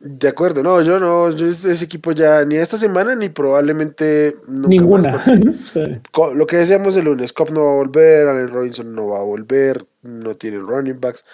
De 0.00 0.28
acuerdo, 0.28 0.62
no, 0.62 0.80
yo 0.80 1.00
no, 1.00 1.28
yo 1.30 1.48
ese 1.48 1.84
equipo 1.84 2.12
ya 2.12 2.44
ni 2.44 2.54
esta 2.54 2.76
semana 2.76 3.16
ni 3.16 3.30
probablemente 3.30 4.36
nunca 4.46 4.68
ninguna. 4.68 5.24
Lo 6.34 6.46
que 6.46 6.58
decíamos 6.58 6.96
el 6.96 7.06
lunes, 7.06 7.32
Cop 7.32 7.50
no 7.50 7.64
va 7.64 7.72
a 7.72 7.74
volver, 7.74 8.28
Allen 8.28 8.48
Robinson 8.48 8.94
no 8.94 9.08
va 9.08 9.18
a 9.18 9.24
volver, 9.24 9.84
no 10.02 10.34
tiene 10.34 10.60
running 10.60 11.00
backs. 11.00 11.24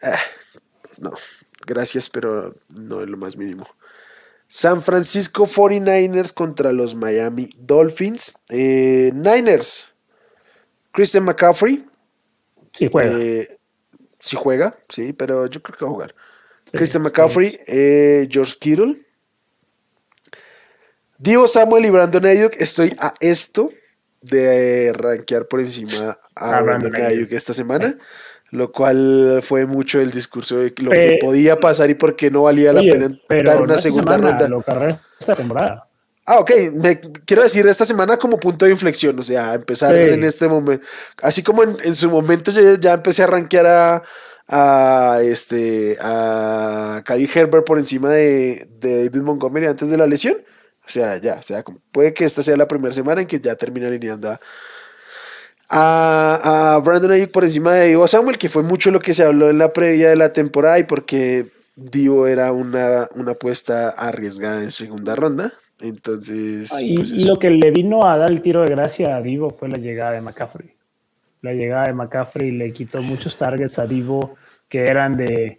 Eh, 0.00 0.14
no, 1.00 1.12
gracias, 1.66 2.08
pero 2.08 2.54
no 2.70 3.02
es 3.02 3.08
lo 3.08 3.18
más 3.18 3.36
mínimo. 3.36 3.66
San 4.48 4.80
Francisco 4.80 5.46
49ers 5.46 6.32
contra 6.32 6.72
los 6.72 6.94
Miami 6.94 7.50
Dolphins. 7.58 8.34
Eh, 8.48 9.12
Niners, 9.14 9.92
Christian 10.90 11.24
McCaffrey. 11.24 11.86
Sí 12.72 12.88
juega. 12.90 13.18
Eh, 13.18 13.58
sí 14.18 14.36
juega, 14.36 14.78
sí, 14.88 15.12
pero 15.12 15.46
yo 15.46 15.62
creo 15.62 15.78
que 15.78 15.84
va 15.84 15.90
a 15.90 15.94
jugar. 15.94 16.14
Christian 16.72 17.02
McCaffrey, 17.02 17.58
eh, 17.66 18.28
George 18.30 18.54
Kittle. 18.58 19.00
Divo 21.18 21.46
Samuel 21.46 21.84
y 21.84 21.90
Brandon 21.90 22.24
Ayuk. 22.24 22.54
Estoy 22.58 22.94
a 22.98 23.14
esto 23.20 23.70
de 24.22 24.92
rankear 24.94 25.46
por 25.46 25.60
encima 25.60 26.18
a, 26.34 26.60
Brandon, 26.60 26.94
Ayuk 26.94 27.32
esta 27.32 27.52
semana. 27.52 27.96
Lo 28.52 28.72
cual 28.72 29.40
fue 29.42 29.66
mucho 29.66 30.00
el 30.00 30.10
discurso 30.10 30.58
de 30.58 30.74
lo 30.78 30.90
que 30.90 31.18
podía 31.20 31.60
pasar 31.60 31.88
y 31.90 31.94
por 31.94 32.16
qué 32.16 32.30
no 32.30 32.42
valía 32.42 32.72
la 32.72 32.80
pena 32.80 33.10
dar 33.44 33.62
una 33.62 33.76
segunda 33.76 34.16
ronda. 34.16 34.48
Lo 34.48 34.64
esta 35.20 35.34
temporada. 35.34 35.86
Ah, 36.26 36.38
ok. 36.38 36.50
Me, 36.74 37.00
quiero 37.00 37.42
decir 37.42 37.66
esta 37.66 37.84
semana 37.84 38.16
como 38.16 38.38
punto 38.38 38.64
de 38.64 38.70
inflexión, 38.70 39.18
o 39.18 39.22
sea, 39.22 39.54
empezar 39.54 39.96
en 39.96 40.22
este 40.22 40.46
momento. 40.48 40.86
Así 41.22 41.42
como 41.42 41.62
en, 41.62 41.94
su 41.94 42.08
momento 42.08 42.50
yo 42.52 42.76
ya 42.76 42.94
empecé 42.94 43.24
a 43.24 43.26
rankear 43.26 43.66
a, 43.66 44.02
a 44.52 45.20
este 45.22 45.96
a 46.00 47.02
Kyle 47.06 47.30
Herbert 47.32 47.64
por 47.64 47.78
encima 47.78 48.10
de, 48.10 48.68
David 48.80 49.22
Montgomery 49.22 49.66
antes 49.66 49.88
de 49.88 49.96
la 49.96 50.06
lesión. 50.06 50.36
O 50.84 50.88
sea, 50.92 51.18
ya, 51.18 51.34
o 51.34 51.42
sea, 51.42 51.64
puede 51.92 52.12
que 52.12 52.24
esta 52.24 52.42
sea 52.42 52.56
la 52.56 52.66
primera 52.66 52.92
semana 52.92 53.20
en 53.20 53.28
que 53.28 53.38
ya 53.38 53.54
termina 53.54 53.86
alineando 53.86 54.36
a, 55.68 56.74
a, 56.74 56.78
Brandon 56.80 57.12
Ayuk 57.12 57.30
por 57.30 57.44
encima 57.44 57.74
de 57.74 57.88
Divo 57.88 58.08
Samuel, 58.08 58.38
que 58.38 58.48
fue 58.48 58.64
mucho 58.64 58.90
lo 58.90 58.98
que 58.98 59.14
se 59.14 59.22
habló 59.22 59.50
en 59.50 59.58
la 59.58 59.72
previa 59.72 60.08
de 60.08 60.16
la 60.16 60.32
temporada 60.32 60.80
y 60.80 60.82
porque 60.82 61.46
Divo 61.76 62.26
era 62.26 62.50
una, 62.50 63.08
una 63.14 63.32
apuesta 63.32 63.90
arriesgada 63.90 64.64
en 64.64 64.72
segunda 64.72 65.14
ronda. 65.14 65.52
Entonces. 65.80 66.70
y, 66.80 66.96
pues 66.96 67.12
lo 67.24 67.38
que 67.38 67.50
le 67.50 67.70
vino 67.70 68.04
a 68.04 68.18
dar 68.18 68.32
el 68.32 68.42
tiro 68.42 68.62
de 68.62 68.70
gracia 68.70 69.14
a 69.14 69.22
Divo 69.22 69.50
fue 69.50 69.68
la 69.68 69.78
llegada 69.78 70.10
de 70.10 70.20
McCaffrey 70.22 70.79
la 71.42 71.52
llegada 71.52 71.86
de 71.86 71.94
McCaffrey 71.94 72.50
le 72.50 72.72
quitó 72.72 73.02
muchos 73.02 73.36
targets 73.36 73.78
a 73.78 73.86
Divo 73.86 74.36
que 74.68 74.84
eran 74.84 75.16
de, 75.16 75.58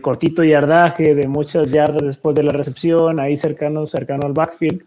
cortito 0.00 0.42
yardaje, 0.42 1.14
de 1.14 1.28
muchas 1.28 1.70
yardas 1.70 2.02
después 2.02 2.34
de 2.34 2.42
la 2.42 2.52
recepción, 2.52 3.20
ahí 3.20 3.36
cercano, 3.36 3.86
cercano 3.86 4.26
al 4.26 4.32
backfield. 4.32 4.82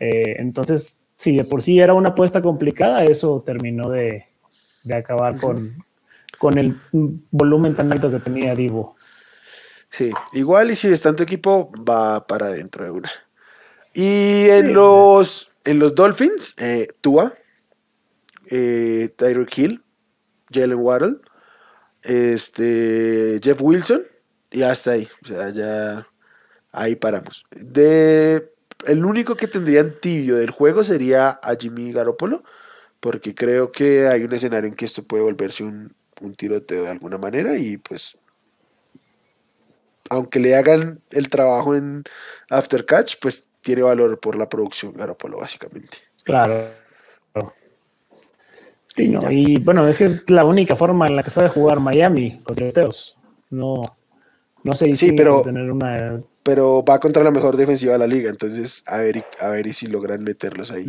Eh, 0.00 0.36
entonces, 0.38 0.96
si 1.16 1.36
de 1.36 1.44
por 1.44 1.62
sí 1.62 1.78
era 1.78 1.94
una 1.94 2.10
apuesta 2.10 2.40
complicada, 2.40 3.04
eso 3.04 3.42
terminó 3.44 3.90
de, 3.90 4.26
acabar 4.92 5.38
con, 5.38 5.76
con 6.38 6.58
el 6.58 6.76
volumen 7.30 7.74
tan 7.74 7.92
alto 7.92 8.10
que 8.10 8.20
tenía 8.20 8.54
Divo. 8.54 8.96
Sí, 9.90 10.10
igual 10.32 10.70
y 10.70 10.74
si 10.74 10.88
está 10.88 11.10
en 11.10 11.16
tu 11.16 11.22
equipo, 11.22 11.70
va 11.88 12.26
para 12.26 12.46
adentro 12.46 12.84
de 12.84 12.90
una. 12.90 13.12
Y 13.92 14.48
en 14.48 14.74
los, 14.74 15.52
en 15.64 15.78
los 15.78 15.94
Dolphins, 15.94 16.56
eh, 16.58 16.88
Tua, 17.00 17.32
eh, 18.50 19.10
Tyreek 19.16 19.58
Hill, 19.58 19.82
Jalen 20.50 20.78
Waddle, 20.78 21.16
este, 22.02 23.40
Jeff 23.42 23.60
Wilson 23.60 24.02
y 24.50 24.62
hasta 24.62 24.92
ahí. 24.92 25.08
O 25.22 25.26
sea, 25.26 25.50
ya 25.50 26.06
ahí 26.72 26.96
paramos. 26.96 27.44
De, 27.50 28.52
el 28.86 29.04
único 29.04 29.36
que 29.36 29.48
tendrían 29.48 29.94
tibio 30.00 30.36
del 30.36 30.50
juego 30.50 30.82
sería 30.82 31.30
a 31.30 31.56
Jimmy 31.58 31.92
Garoppolo, 31.92 32.44
porque 33.00 33.34
creo 33.34 33.72
que 33.72 34.08
hay 34.08 34.24
un 34.24 34.32
escenario 34.32 34.68
en 34.68 34.74
que 34.74 34.84
esto 34.84 35.02
puede 35.02 35.22
volverse 35.22 35.62
un, 35.62 35.94
un 36.20 36.34
tiroteo 36.34 36.84
de 36.84 36.90
alguna 36.90 37.18
manera 37.18 37.56
y 37.56 37.76
pues 37.76 38.18
aunque 40.10 40.38
le 40.38 40.54
hagan 40.54 41.00
el 41.10 41.28
trabajo 41.28 41.74
en 41.74 42.04
After 42.50 42.84
Catch, 42.84 43.16
pues 43.20 43.50
tiene 43.60 43.82
valor 43.82 44.20
por 44.20 44.36
la 44.36 44.48
producción 44.48 44.92
Garoppolo, 44.92 45.38
básicamente. 45.38 45.98
Claro. 46.22 46.70
Y, 48.96 49.58
bueno, 49.60 49.88
es 49.88 49.98
que 49.98 50.04
es 50.04 50.30
la 50.30 50.44
única 50.44 50.76
forma 50.76 51.06
en 51.06 51.16
la 51.16 51.22
que 51.22 51.30
sabe 51.30 51.48
jugar 51.48 51.80
Miami 51.80 52.42
contra 52.42 52.70
Teos. 52.72 53.16
No, 53.50 53.82
no 54.62 54.72
sé 54.74 54.92
sí, 54.94 55.12
pero, 55.12 55.42
tener 55.42 55.70
una... 55.70 56.22
pero 56.42 56.84
va 56.84 57.00
contra 57.00 57.24
la 57.24 57.30
mejor 57.30 57.56
defensiva 57.56 57.94
de 57.94 57.98
la 57.98 58.06
liga, 58.06 58.30
entonces 58.30 58.84
a 58.86 58.98
ver, 58.98 59.24
a 59.40 59.48
ver 59.48 59.72
si 59.74 59.88
logran 59.88 60.22
meterlos 60.22 60.70
ahí. 60.70 60.86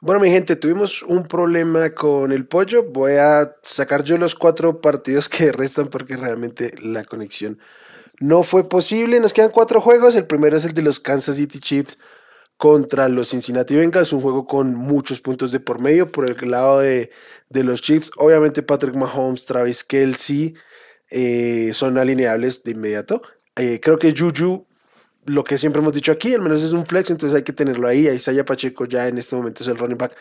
Bueno, 0.00 0.20
mi 0.20 0.28
gente, 0.28 0.56
tuvimos 0.56 1.02
un 1.02 1.26
problema 1.26 1.90
con 1.90 2.30
el 2.30 2.46
pollo. 2.46 2.84
Voy 2.84 3.12
a 3.12 3.56
sacar 3.62 4.04
yo 4.04 4.18
los 4.18 4.34
cuatro 4.34 4.82
partidos 4.82 5.30
que 5.30 5.50
restan 5.52 5.86
porque 5.86 6.16
realmente 6.16 6.72
la 6.82 7.04
conexión 7.04 7.58
no 8.20 8.42
fue 8.42 8.68
posible. 8.68 9.18
Nos 9.18 9.32
quedan 9.32 9.50
cuatro 9.50 9.80
juegos. 9.80 10.14
El 10.14 10.26
primero 10.26 10.58
es 10.58 10.66
el 10.66 10.74
de 10.74 10.82
los 10.82 11.00
Kansas 11.00 11.36
City 11.36 11.58
Chiefs 11.58 11.98
contra 12.64 13.10
los 13.10 13.28
Cincinnati 13.28 13.76
Bengals. 13.76 14.14
Un 14.14 14.22
juego 14.22 14.46
con 14.46 14.74
muchos 14.74 15.20
puntos 15.20 15.52
de 15.52 15.60
por 15.60 15.82
medio. 15.82 16.10
Por 16.10 16.30
el 16.30 16.50
lado 16.50 16.78
de, 16.80 17.10
los 17.50 17.82
Chiefs, 17.82 18.10
obviamente 18.16 18.62
Patrick 18.62 18.96
Mahomes, 18.96 19.44
Travis 19.44 19.84
Kelsey 19.84 20.54
eh, 21.10 21.72
son 21.74 21.98
alineables 21.98 22.62
de 22.62 22.70
inmediato. 22.70 23.20
Eh, 23.54 23.80
creo 23.82 23.98
que 23.98 24.14
Juju, 24.16 24.66
lo 25.26 25.44
que 25.44 25.58
siempre 25.58 25.82
hemos 25.82 25.92
dicho 25.92 26.10
aquí, 26.10 26.32
al 26.32 26.40
menos 26.40 26.62
es 26.62 26.72
un 26.72 26.86
flex, 26.86 27.10
entonces 27.10 27.36
hay 27.36 27.42
que 27.42 27.52
tenerlo 27.52 27.86
ahí. 27.86 28.08
Isaiah 28.08 28.46
Pacheco 28.46 28.86
ya 28.86 29.08
en 29.08 29.18
este 29.18 29.36
momento 29.36 29.62
es 29.62 29.68
el 29.68 29.76
running 29.76 29.98
back 29.98 30.16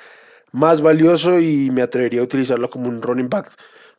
más 0.52 0.82
valioso 0.82 1.40
y 1.40 1.72
me 1.72 1.82
atrevería 1.82 2.20
a 2.20 2.24
utilizarlo 2.24 2.70
como 2.70 2.90
un 2.90 3.02
running 3.02 3.30
back 3.30 3.54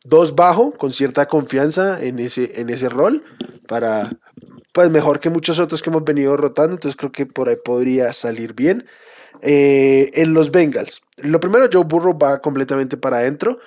dos 0.05 0.35
bajo, 0.35 0.71
con 0.71 0.91
cierta 0.91 1.27
confianza 1.27 2.03
en 2.03 2.19
ese, 2.19 2.61
en 2.61 2.69
ese 2.69 2.89
rol, 2.89 3.23
para, 3.67 4.11
pues 4.71 4.89
mejor 4.89 5.19
que 5.19 5.29
muchos 5.29 5.59
otros 5.59 5.81
que 5.81 5.89
hemos 5.89 6.03
venido 6.03 6.37
rotando, 6.37 6.75
entonces 6.75 6.95
creo 6.95 7.11
que 7.11 7.25
por 7.25 7.49
ahí 7.49 7.57
podría 7.63 8.13
salir 8.13 8.53
bien. 8.53 8.85
Eh, 9.41 10.11
en 10.13 10.33
los 10.33 10.51
Bengals, 10.51 11.01
lo 11.17 11.39
primero, 11.39 11.67
Joe 11.71 11.83
Burrow 11.83 12.17
va 12.17 12.39
completamente 12.39 12.95
para 12.95 13.17
adentro. 13.17 13.59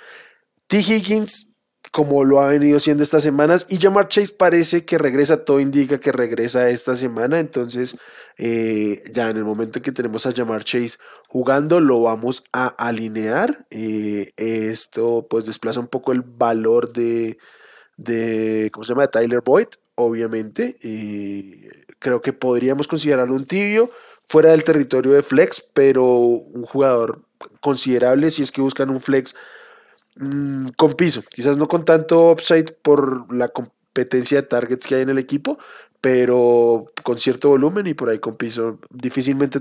T. 0.66 0.78
Higgins, 0.78 1.54
como 1.92 2.24
lo 2.24 2.40
ha 2.40 2.48
venido 2.48 2.78
siendo 2.80 3.02
estas 3.02 3.22
semanas, 3.22 3.66
y 3.68 3.78
Jamar 3.78 4.08
Chase 4.08 4.32
parece 4.38 4.84
que 4.84 4.96
regresa, 4.96 5.44
todo 5.44 5.60
indica 5.60 5.98
que 5.98 6.12
regresa 6.12 6.70
esta 6.70 6.94
semana, 6.94 7.38
entonces 7.38 7.96
eh, 8.38 9.02
ya 9.12 9.28
en 9.30 9.38
el 9.38 9.44
momento 9.44 9.78
en 9.78 9.82
que 9.82 9.92
tenemos 9.92 10.24
a 10.26 10.32
Jamar 10.32 10.64
Chase 10.64 10.98
jugando 11.28 11.78
lo 11.80 12.02
vamos 12.02 12.44
a 12.52 12.66
alinear. 12.66 13.66
Eh, 13.70 14.30
esto 14.36 15.26
pues 15.30 15.46
desplaza 15.46 15.78
un 15.78 15.86
poco 15.86 16.10
el 16.10 16.22
valor 16.22 16.92
de, 16.92 17.38
de 17.96 18.70
¿cómo 18.72 18.82
se 18.82 18.88
llama? 18.90 19.02
De 19.02 19.08
Tyler 19.08 19.42
Boyd, 19.44 19.68
obviamente. 19.94 20.76
y 20.82 21.68
creo 22.00 22.20
que 22.20 22.32
podríamos 22.32 22.88
considerarlo 22.88 23.34
un 23.34 23.46
tibio 23.46 23.90
fuera 24.28 24.50
del 24.50 24.64
territorio 24.64 25.12
de 25.12 25.22
flex, 25.22 25.60
pero 25.72 26.04
un 26.04 26.64
jugador 26.64 27.22
considerable 27.60 28.30
si 28.30 28.42
es 28.42 28.52
que 28.52 28.60
buscan 28.60 28.90
un 28.90 29.00
flex 29.00 29.34
mm, 30.16 30.68
con 30.76 30.92
piso. 30.94 31.22
Quizás 31.22 31.56
no 31.56 31.68
con 31.68 31.84
tanto 31.84 32.30
upside 32.30 32.72
por 32.82 33.32
la 33.34 33.48
competencia 33.48 34.40
de 34.42 34.46
targets 34.46 34.86
que 34.86 34.96
hay 34.96 35.02
en 35.02 35.10
el 35.10 35.18
equipo, 35.18 35.58
pero 36.00 36.84
con 37.02 37.18
cierto 37.18 37.48
volumen 37.48 37.86
y 37.86 37.94
por 37.94 38.08
ahí 38.08 38.18
con 38.18 38.36
piso 38.36 38.78
difícilmente 38.90 39.60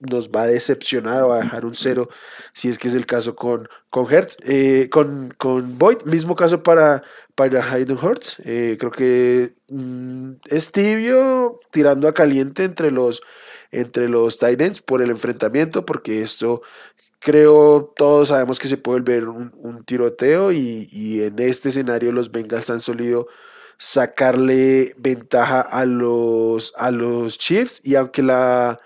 nos 0.00 0.30
va 0.30 0.42
a 0.42 0.46
decepcionar 0.46 1.22
o 1.22 1.32
a 1.32 1.40
dejar 1.40 1.66
un 1.66 1.74
cero 1.74 2.08
si 2.52 2.68
es 2.68 2.78
que 2.78 2.88
es 2.88 2.94
el 2.94 3.06
caso 3.06 3.36
con, 3.36 3.68
con 3.90 4.10
Hertz, 4.12 4.36
eh, 4.44 4.88
con, 4.90 5.34
con 5.36 5.78
Boyd, 5.78 6.02
mismo 6.04 6.36
caso 6.36 6.62
para, 6.62 7.02
para 7.34 7.70
Hayden 7.70 7.98
Hertz, 7.98 8.36
eh, 8.44 8.76
creo 8.78 8.90
que 8.90 9.54
mm, 9.68 10.32
es 10.46 10.72
tibio 10.72 11.60
tirando 11.70 12.08
a 12.08 12.14
caliente 12.14 12.64
entre 12.64 12.90
los 12.90 13.22
entre 13.70 14.08
los 14.08 14.38
Titans 14.38 14.82
por 14.82 15.02
el 15.02 15.10
enfrentamiento, 15.10 15.84
porque 15.84 16.22
esto 16.22 16.62
creo 17.18 17.92
todos 17.96 18.28
sabemos 18.28 18.58
que 18.58 18.68
se 18.68 18.76
puede 18.76 19.00
volver 19.00 19.28
un, 19.28 19.52
un 19.56 19.84
tiroteo 19.84 20.52
y, 20.52 20.86
y, 20.92 21.22
en 21.22 21.38
este 21.40 21.70
escenario 21.70 22.12
los 22.12 22.30
Bengals 22.30 22.70
han 22.70 22.80
solido 22.80 23.26
sacarle 23.78 24.94
ventaja 24.98 25.60
a 25.60 25.84
los, 25.84 26.72
a 26.76 26.90
los 26.90 27.38
Chiefs. 27.38 27.80
Y 27.86 27.94
aunque 27.96 28.22
la 28.22 28.78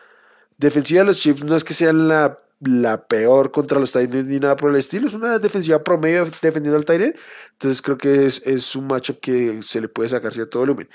defensiva 0.58 1.00
de 1.00 1.06
los 1.06 1.18
Chiefs 1.18 1.44
no 1.44 1.56
es 1.56 1.64
que 1.64 1.74
sea 1.74 1.92
la, 1.92 2.38
la 2.60 3.06
peor 3.06 3.52
contra 3.52 3.78
los 3.78 3.92
Titans 3.92 4.26
ni 4.26 4.40
nada 4.40 4.56
por 4.56 4.70
el 4.70 4.76
estilo, 4.76 5.06
es 5.06 5.14
una 5.14 5.38
defensiva 5.38 5.82
promedio 5.82 6.26
defendiendo 6.42 6.76
al 6.76 6.84
Titan. 6.84 7.14
Entonces 7.52 7.82
creo 7.82 7.98
que 7.98 8.26
es, 8.26 8.42
es, 8.44 8.74
un 8.76 8.86
matchup 8.86 9.20
que 9.20 9.60
se 9.62 9.80
le 9.80 9.88
puede 9.88 10.08
sacar 10.08 10.34
cierto 10.34 10.58
volumen. 10.58 10.88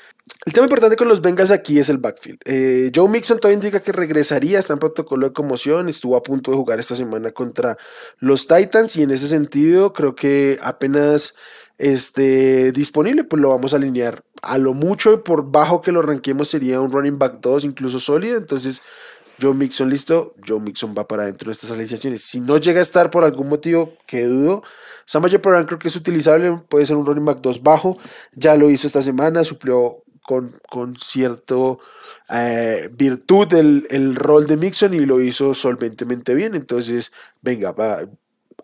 El 0.45 0.53
tema 0.53 0.65
importante 0.65 0.95
con 0.95 1.07
los 1.07 1.21
Bengals 1.21 1.51
aquí 1.51 1.79
es 1.79 1.89
el 1.89 1.97
backfield. 1.97 2.39
Eh, 2.45 2.91
Joe 2.93 3.09
Mixon 3.09 3.39
todavía 3.39 3.55
indica 3.55 3.81
que 3.81 3.91
regresaría, 3.91 4.59
está 4.59 4.73
en 4.73 4.79
protocolo 4.79 5.27
de 5.27 5.33
conmoción, 5.33 5.89
estuvo 5.89 6.15
a 6.15 6.23
punto 6.23 6.51
de 6.51 6.57
jugar 6.57 6.79
esta 6.79 6.95
semana 6.95 7.31
contra 7.31 7.77
los 8.19 8.47
Titans 8.47 8.95
y 8.97 9.03
en 9.03 9.11
ese 9.11 9.27
sentido 9.27 9.93
creo 9.93 10.15
que 10.15 10.59
apenas 10.61 11.35
este, 11.77 12.71
disponible, 12.71 13.23
pues 13.23 13.41
lo 13.41 13.49
vamos 13.49 13.73
a 13.73 13.77
alinear. 13.77 14.23
A 14.41 14.57
lo 14.57 14.73
mucho 14.73 15.13
y 15.13 15.17
por 15.17 15.51
bajo 15.51 15.81
que 15.81 15.91
lo 15.91 16.01
ranquemos 16.01 16.49
sería 16.49 16.81
un 16.81 16.91
running 16.91 17.17
back 17.19 17.39
2, 17.41 17.63
incluso 17.65 17.99
sólido. 17.99 18.37
Entonces, 18.37 18.81
Joe 19.41 19.53
Mixon 19.53 19.89
listo, 19.89 20.35
Joe 20.47 20.59
Mixon 20.59 20.93
va 20.97 21.07
para 21.07 21.25
dentro 21.25 21.47
de 21.47 21.53
estas 21.53 21.71
alineaciones. 21.71 22.21
Si 22.23 22.39
no 22.39 22.57
llega 22.57 22.79
a 22.79 22.83
estar 22.83 23.09
por 23.09 23.23
algún 23.23 23.49
motivo 23.49 23.93
que 24.05 24.25
dudo, 24.25 24.63
Samaje 25.05 25.39
Perán 25.39 25.65
creo 25.65 25.79
que 25.79 25.89
es 25.89 25.95
utilizable, 25.95 26.61
puede 26.69 26.85
ser 26.85 26.95
un 26.95 27.05
running 27.05 27.25
back 27.25 27.41
2 27.41 27.63
bajo. 27.63 27.97
Ya 28.33 28.55
lo 28.55 28.69
hizo 28.69 28.87
esta 28.87 29.01
semana, 29.01 29.43
suplió 29.43 30.03
con, 30.25 30.55
con 30.69 30.95
cierto 30.95 31.79
eh, 32.29 32.89
virtud 32.93 33.53
el, 33.53 33.85
el, 33.89 34.15
rol 34.15 34.47
de 34.47 34.57
Mixon 34.57 34.93
y 34.93 35.05
lo 35.05 35.21
hizo 35.21 35.53
solventemente 35.53 36.33
bien. 36.33 36.55
Entonces, 36.55 37.11
venga, 37.41 37.75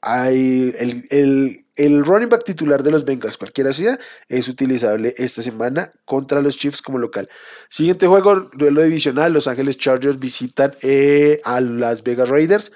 hay 0.02 0.74
el, 1.10 1.66
running 1.88 2.30
back 2.30 2.44
titular 2.44 2.84
de 2.84 2.92
los 2.92 3.06
Bengals, 3.06 3.38
cualquiera 3.38 3.74
sea, 3.74 3.98
es 4.28 4.48
utilizable 4.48 5.14
esta 5.18 5.42
semana 5.42 5.92
contra 6.06 6.42
los 6.42 6.58
Chiefs 6.58 6.82
como 6.82 6.98
local. 6.98 7.30
Siguiente 7.70 8.08
juego, 8.08 8.50
duelo 8.54 8.82
divisional, 8.84 9.32
Los 9.32 9.48
Ángeles 9.48 9.78
Chargers 9.78 10.20
visitan 10.20 10.74
eh, 10.82 11.40
a 11.46 11.62
Las 11.62 12.04
Vegas 12.04 12.30
Raiders. 12.30 12.72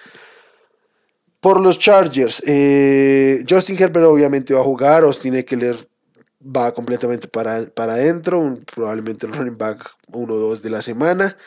Por 1.39 1.59
los 1.59 1.77
Chargers, 1.77 2.41
eh, 2.47 3.43
Justin 3.49 3.75
Herbert 3.77 4.05
obviamente 4.05 4.53
va 4.53 4.61
a 4.61 4.63
jugar, 4.63 5.03
Austin 5.03 5.35
Eckler 5.35 5.75
va 6.43 6.73
completamente 6.73 7.27
para, 7.27 7.65
para 7.65 7.93
adentro, 7.93 8.59
probablemente 8.73 9.25
el 9.25 9.33
running 9.33 9.57
back 9.57 9.91
1-2 10.11 10.61
de 10.61 10.69
la 10.69 10.81
semana. 10.81 11.37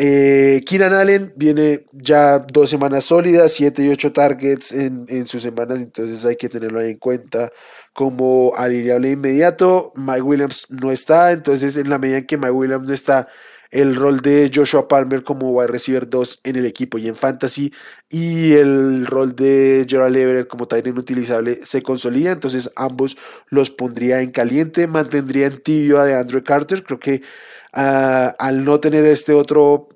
Eh, 0.00 0.62
Keenan 0.64 0.94
Allen 0.94 1.32
viene 1.34 1.84
ya 1.90 2.38
dos 2.38 2.70
semanas 2.70 3.02
sólidas, 3.02 3.50
7 3.52 3.82
y 3.82 3.88
8 3.88 4.12
targets 4.12 4.70
en, 4.70 5.26
sus 5.26 5.42
semanas, 5.42 5.80
entonces 5.80 6.24
hay 6.24 6.36
que 6.36 6.48
tenerlo 6.48 6.78
ahí 6.78 6.92
en 6.92 6.98
cuenta 6.98 7.50
como 7.92 8.52
alineable 8.56 9.10
inmediato. 9.10 9.90
Mike 9.96 10.22
Williams 10.22 10.70
no 10.70 10.92
está, 10.92 11.32
entonces 11.32 11.76
en 11.76 11.90
la 11.90 11.98
medida 11.98 12.18
en 12.18 12.26
que 12.26 12.36
Mike 12.36 12.52
Williams 12.52 12.86
no 12.86 12.94
está, 12.94 13.26
el 13.72 13.96
rol 13.96 14.20
de 14.20 14.52
Joshua 14.54 14.86
Palmer 14.86 15.24
como 15.24 15.50
wide 15.50 15.66
receiver 15.66 16.08
2 16.08 16.42
en 16.44 16.56
el 16.56 16.66
equipo 16.66 16.98
y 16.98 17.08
en 17.08 17.16
fantasy 17.16 17.72
y 18.08 18.52
el 18.52 19.04
rol 19.04 19.34
de 19.34 19.84
Gerald 19.88 20.16
Everett 20.16 20.46
como 20.46 20.68
tight 20.68 20.86
utilizable 20.86 21.58
se 21.64 21.82
consolida, 21.82 22.30
entonces 22.30 22.70
ambos 22.76 23.18
los 23.48 23.70
pondría 23.70 24.22
en 24.22 24.30
caliente, 24.30 24.86
mantendría 24.86 25.48
en 25.48 25.58
tibio 25.60 25.98
a 26.00 26.04
de 26.04 26.14
Andrew 26.14 26.44
Carter, 26.44 26.84
creo 26.84 27.00
que 27.00 27.22
al 27.72 28.64
no 28.64 28.80
tener 28.80 29.04
este 29.04 29.32
otro 29.32 29.88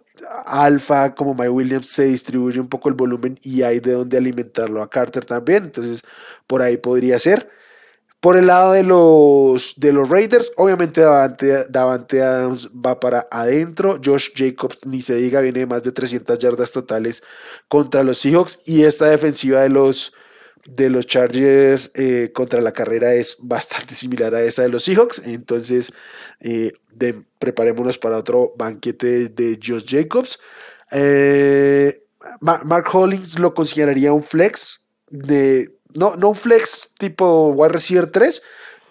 alfa 0.47 1.15
como 1.15 1.35
My 1.35 1.49
Williams 1.49 1.89
se 1.89 2.05
distribuye 2.05 2.61
un 2.61 2.69
poco 2.69 2.89
el 2.89 2.95
volumen 2.95 3.39
y 3.43 3.63
hay 3.63 3.81
de 3.81 3.93
dónde 3.93 4.19
alimentarlo 4.19 4.83
a 4.83 4.91
Carter 4.91 5.25
también, 5.25 5.65
entonces 5.65 6.03
por 6.47 6.63
ahí 6.63 6.77
podría 6.77 7.19
ser. 7.19 7.49
Por 8.23 8.37
el 8.37 8.47
lado 8.47 8.71
de 8.71 8.85
los, 8.85 9.75
de 9.79 9.93
los 9.93 10.09
Raiders, 10.09 10.53
obviamente 10.57 11.01
Davante, 11.01 11.65
Davante 11.69 12.23
Adams 12.23 12.69
va 12.69 13.01
para 13.01 13.27
adentro. 13.33 14.01
Josh 14.05 14.29
Jacobs, 14.37 14.87
ni 14.87 15.03
se 15.03 15.17
diga, 15.17 15.41
viene 15.41 15.59
de 15.59 15.67
más 15.67 15.83
de 15.83 15.91
300 15.91 16.39
yardas 16.39 16.71
totales 16.71 17.25
contra 17.67 18.05
los 18.05 18.19
Seahawks. 18.19 18.61
Y 18.65 18.85
esta 18.85 19.07
defensiva 19.07 19.63
de 19.63 19.71
los, 19.71 20.13
de 20.67 20.91
los 20.91 21.07
Chargers 21.07 21.91
eh, 21.95 22.31
contra 22.33 22.61
la 22.61 22.73
carrera 22.73 23.15
es 23.15 23.37
bastante 23.41 23.95
similar 23.95 24.35
a 24.35 24.43
esa 24.43 24.63
de 24.63 24.69
los 24.69 24.85
Seahawks. 24.85 25.23
Entonces, 25.27 25.93
eh, 26.41 26.73
preparémonos 27.39 27.99
para 27.99 28.19
otro 28.19 28.53
banquete 28.57 29.29
de 29.29 29.59
Josh 29.63 29.87
Jacobs. 29.87 30.39
Eh, 30.91 32.05
Mark 32.41 32.87
Hollins 32.93 33.39
lo 33.39 33.53
consideraría 33.55 34.13
un 34.13 34.23
flex. 34.23 34.85
de, 35.11 35.73
no, 35.95 36.17
no 36.17 36.31
un 36.31 36.37
flex 36.37 36.91
tipo 36.99 37.49
wide 37.49 37.73
receiver 37.73 38.07
3, 38.07 38.43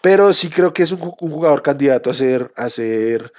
pero 0.01 0.33
sí 0.33 0.49
creo 0.49 0.73
que 0.73 0.83
es 0.83 0.91
un, 0.91 0.99
jugador 0.99 1.61
candidato 1.61 2.09
a 2.09 2.13
ser, 2.13 2.51
a 2.55 2.69
ser 2.69 3.31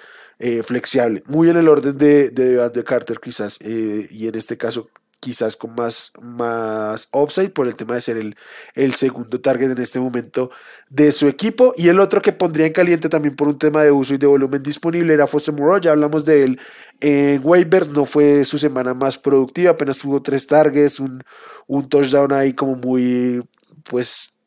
flexible, 0.64 1.22
muy 1.26 1.50
en 1.50 1.56
el 1.56 1.68
orden 1.68 1.96
de, 1.96 2.30
de, 2.30 2.68
de 2.68 2.82
Carter 2.84 3.20
quizás, 3.20 3.60
y 3.60 4.26
en 4.26 4.34
este 4.34 4.56
caso 4.56 4.88
quizás 5.22 5.56
con 5.56 5.76
más, 5.76 6.10
más 6.20 7.08
upside 7.12 7.50
por 7.50 7.68
el 7.68 7.76
tema 7.76 7.94
de 7.94 8.00
ser 8.00 8.16
el, 8.16 8.36
el, 8.74 8.94
segundo 8.94 9.40
target 9.40 9.70
en 9.70 9.80
este 9.80 10.00
momento 10.00 10.50
de 10.90 11.12
su 11.12 11.28
equipo. 11.28 11.72
Y 11.76 11.88
el 11.88 12.00
otro 12.00 12.20
que 12.20 12.32
pondría 12.32 12.66
en 12.66 12.72
caliente 12.72 13.08
también 13.08 13.36
por 13.36 13.46
un 13.46 13.56
tema 13.56 13.84
de 13.84 13.92
uso 13.92 14.14
y 14.14 14.18
de 14.18 14.26
volumen 14.26 14.64
disponible 14.64 15.14
era 15.14 15.28
Foster 15.28 15.54
Moreau. 15.54 15.80
Ya 15.80 15.92
hablamos 15.92 16.24
de 16.24 16.42
él 16.42 16.60
en 17.00 17.40
waivers, 17.44 17.90
no 17.90 18.04
fue 18.04 18.44
su 18.44 18.58
semana 18.58 18.94
más 18.94 19.16
productiva, 19.16 19.70
apenas 19.70 19.98
tuvo 19.98 20.20
tres 20.20 20.44
targets, 20.48 20.98
un, 20.98 21.22
un 21.68 21.88
touchdown 21.88 22.32
ahí 22.32 22.52
como 22.52 22.74
muy, 22.74 23.48
pues, 23.84 24.40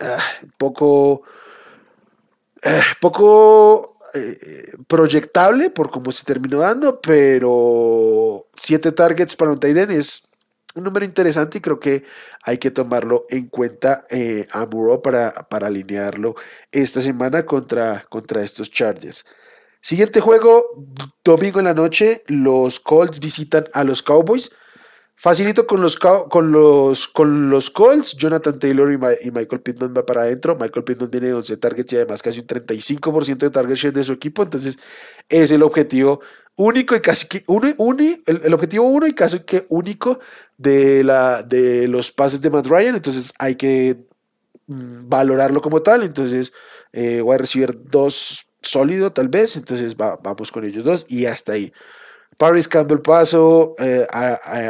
ah, 0.00 0.18
poco, 0.56 1.22
ah, 2.64 2.82
poco 3.00 3.97
eh, 4.14 4.72
proyectable 4.86 5.70
por 5.70 5.90
cómo 5.90 6.12
se 6.12 6.24
terminó 6.24 6.60
dando, 6.60 7.00
pero 7.00 8.46
7 8.56 8.92
targets 8.92 9.36
para 9.36 9.52
un 9.52 9.60
tight 9.60 9.76
es 9.90 10.28
un 10.74 10.84
número 10.84 11.04
interesante 11.04 11.58
y 11.58 11.60
creo 11.60 11.80
que 11.80 12.04
hay 12.42 12.58
que 12.58 12.70
tomarlo 12.70 13.26
en 13.28 13.48
cuenta 13.48 14.04
eh, 14.10 14.46
a 14.52 14.66
Muro 14.66 15.02
para, 15.02 15.32
para 15.48 15.66
alinearlo 15.66 16.34
esta 16.72 17.00
semana 17.00 17.44
contra, 17.44 18.06
contra 18.08 18.42
estos 18.42 18.70
Chargers. 18.70 19.24
Siguiente 19.80 20.20
juego, 20.20 20.64
domingo 21.24 21.60
en 21.60 21.66
la 21.66 21.74
noche, 21.74 22.22
los 22.26 22.80
Colts 22.80 23.20
visitan 23.20 23.66
a 23.74 23.84
los 23.84 24.02
Cowboys. 24.02 24.50
Facilito 25.20 25.66
con 25.66 25.82
los, 25.82 25.96
con 25.96 26.52
los, 26.52 27.08
con 27.08 27.50
los 27.50 27.70
Colts. 27.70 28.16
Jonathan 28.16 28.56
Taylor 28.56 28.92
y, 28.92 28.98
Michael 29.32 29.60
Pittman 29.62 29.92
va 29.96 30.06
para 30.06 30.20
adentro. 30.20 30.54
Michael 30.54 30.84
Pittman 30.84 31.10
tiene 31.10 31.32
11 31.32 31.56
targets 31.56 31.92
y 31.92 31.96
además 31.96 32.22
casi 32.22 32.38
un 32.38 32.46
35% 32.46 33.36
de 33.38 33.50
target 33.50 33.74
share 33.74 33.92
de 33.92 34.04
su 34.04 34.12
equipo. 34.12 34.44
Entonces 34.44 34.78
es 35.28 35.50
el 35.50 35.64
objetivo 35.64 36.20
único 36.54 36.94
y 36.94 37.00
casi 37.00 37.26
que 37.26 37.42
uno, 37.48 37.66
el, 38.26 38.54
objetivo 38.54 38.84
uno 38.86 39.08
y 39.08 39.12
casi 39.12 39.40
que 39.40 39.66
único 39.70 40.20
de, 40.56 41.02
la, 41.02 41.42
de 41.42 41.88
los 41.88 42.12
pases 42.12 42.40
de 42.40 42.50
Matt 42.50 42.68
Ryan. 42.68 42.94
Entonces 42.94 43.32
hay 43.40 43.56
que 43.56 43.96
mm, 44.68 45.08
valorarlo 45.08 45.60
como 45.60 45.82
tal. 45.82 46.04
Entonces 46.04 46.52
eh, 46.92 47.22
voy 47.22 47.34
a 47.34 47.38
recibir 47.38 47.76
dos 47.90 48.46
sólido 48.62 49.12
tal 49.12 49.26
vez. 49.26 49.56
Entonces 49.56 49.96
vamos 49.96 50.52
con 50.52 50.64
ellos 50.64 50.84
dos 50.84 51.06
y 51.08 51.26
hasta 51.26 51.54
ahí. 51.54 51.72
Paris 52.38 52.68
Campbell 52.68 53.00
paso, 53.00 53.74
eh, 53.78 54.06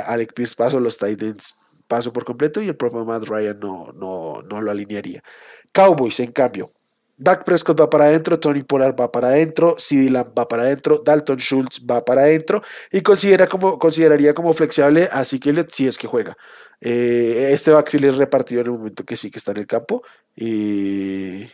Alec 0.06 0.32
Pierce 0.32 0.56
paso, 0.56 0.80
los 0.80 0.98
Titans 0.98 1.54
paso 1.86 2.12
por 2.12 2.24
completo 2.24 2.60
y 2.60 2.68
el 2.68 2.76
propio 2.76 3.04
Matt 3.04 3.24
Ryan 3.24 3.60
no, 3.60 3.92
no, 3.94 4.42
no 4.42 4.60
lo 4.60 4.70
alinearía. 4.70 5.22
Cowboys, 5.72 6.18
en 6.20 6.32
cambio, 6.32 6.70
Dak 7.16 7.44
Prescott 7.44 7.80
va 7.80 7.90
para 7.90 8.04
adentro, 8.04 8.38
Tony 8.38 8.62
Pollard 8.62 8.94
va 8.98 9.10
para 9.10 9.28
adentro, 9.28 9.74
CD 9.78 10.08
Lamb 10.08 10.32
va 10.38 10.46
para 10.46 10.62
adentro, 10.62 11.02
Dalton 11.04 11.38
Schultz 11.38 11.84
va 11.84 12.04
para 12.04 12.22
adentro 12.22 12.62
y 12.92 13.02
considera 13.02 13.48
como, 13.48 13.78
consideraría 13.78 14.32
como 14.32 14.52
flexible 14.52 15.08
a 15.12 15.24
que 15.24 15.66
si 15.68 15.86
es 15.86 15.98
que 15.98 16.06
juega. 16.06 16.36
Eh, 16.80 17.50
este 17.52 17.72
backfield 17.72 18.04
es 18.04 18.16
repartido 18.16 18.60
en 18.60 18.68
el 18.68 18.72
momento 18.72 19.04
que 19.04 19.16
sí 19.16 19.30
que 19.30 19.38
está 19.38 19.50
en 19.50 19.58
el 19.58 19.66
campo, 19.66 20.04
y, 20.36 21.46